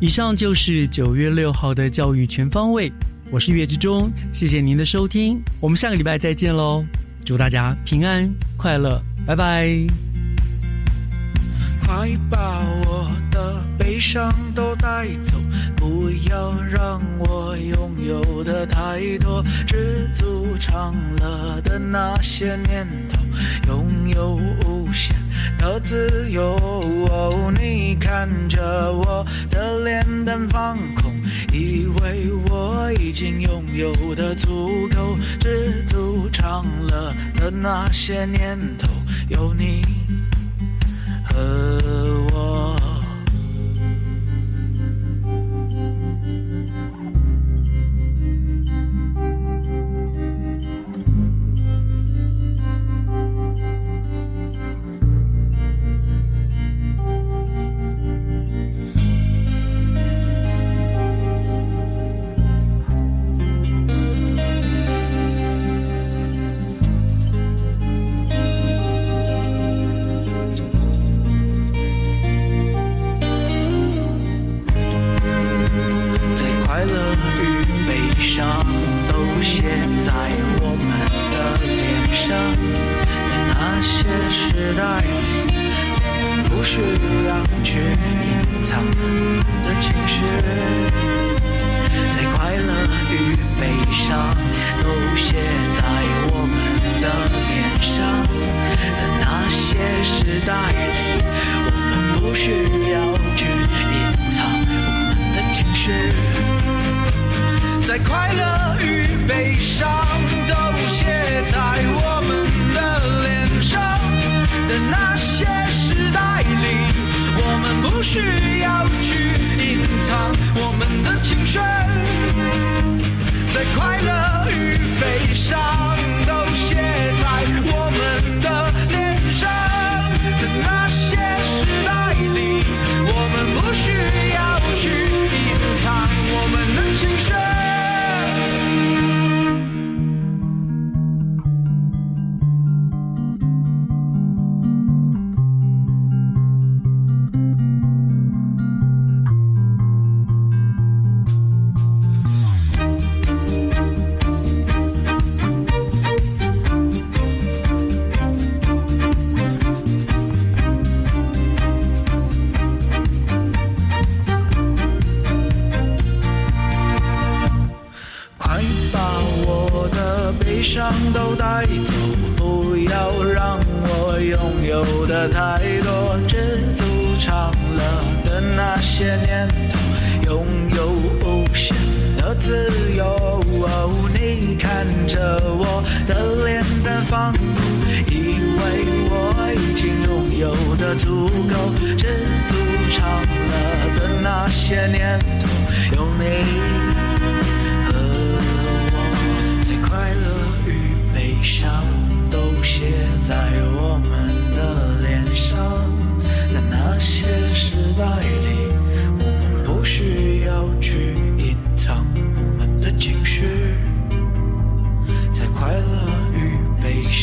[0.00, 2.92] 以上就是九月六号的教育全方位。
[3.30, 6.82] 我是岳志忠，谢谢您的收听，我们下个礼拜再见喽！
[7.26, 8.26] 祝大家平安
[8.56, 9.68] 快乐，拜拜。
[11.84, 15.36] 快把我的悲伤都带走，
[15.76, 23.20] 不要让我拥有的太多，知足常乐的那些年头，
[23.68, 25.14] 拥有无限
[25.58, 26.56] 的自由。
[27.60, 31.17] 你看着我的脸蛋放空。
[31.58, 38.86] 以为我已经拥有的足够知足常乐的那些年头，
[39.28, 39.82] 有你。
[41.24, 41.80] 和
[42.26, 42.27] 我。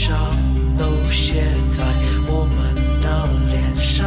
[0.06, 0.14] 笑
[0.78, 1.84] 都写在
[2.28, 4.06] 我们的脸上。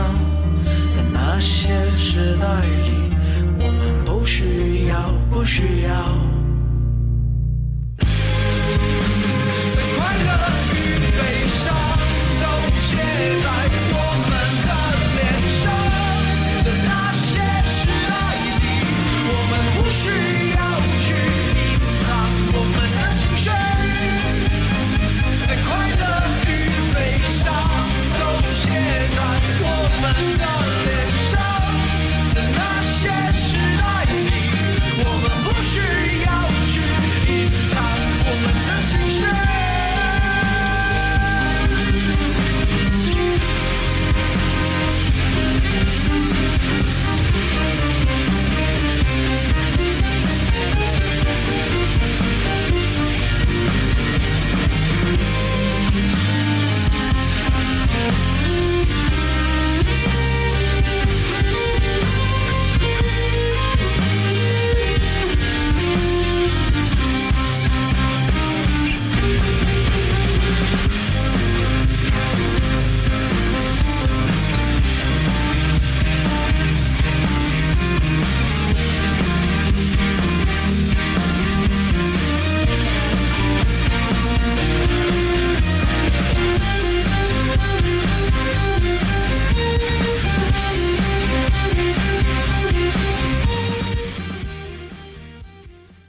[0.64, 2.46] 在那些时代
[2.86, 3.11] 里，
[3.59, 6.27] 我们不需要，不需要。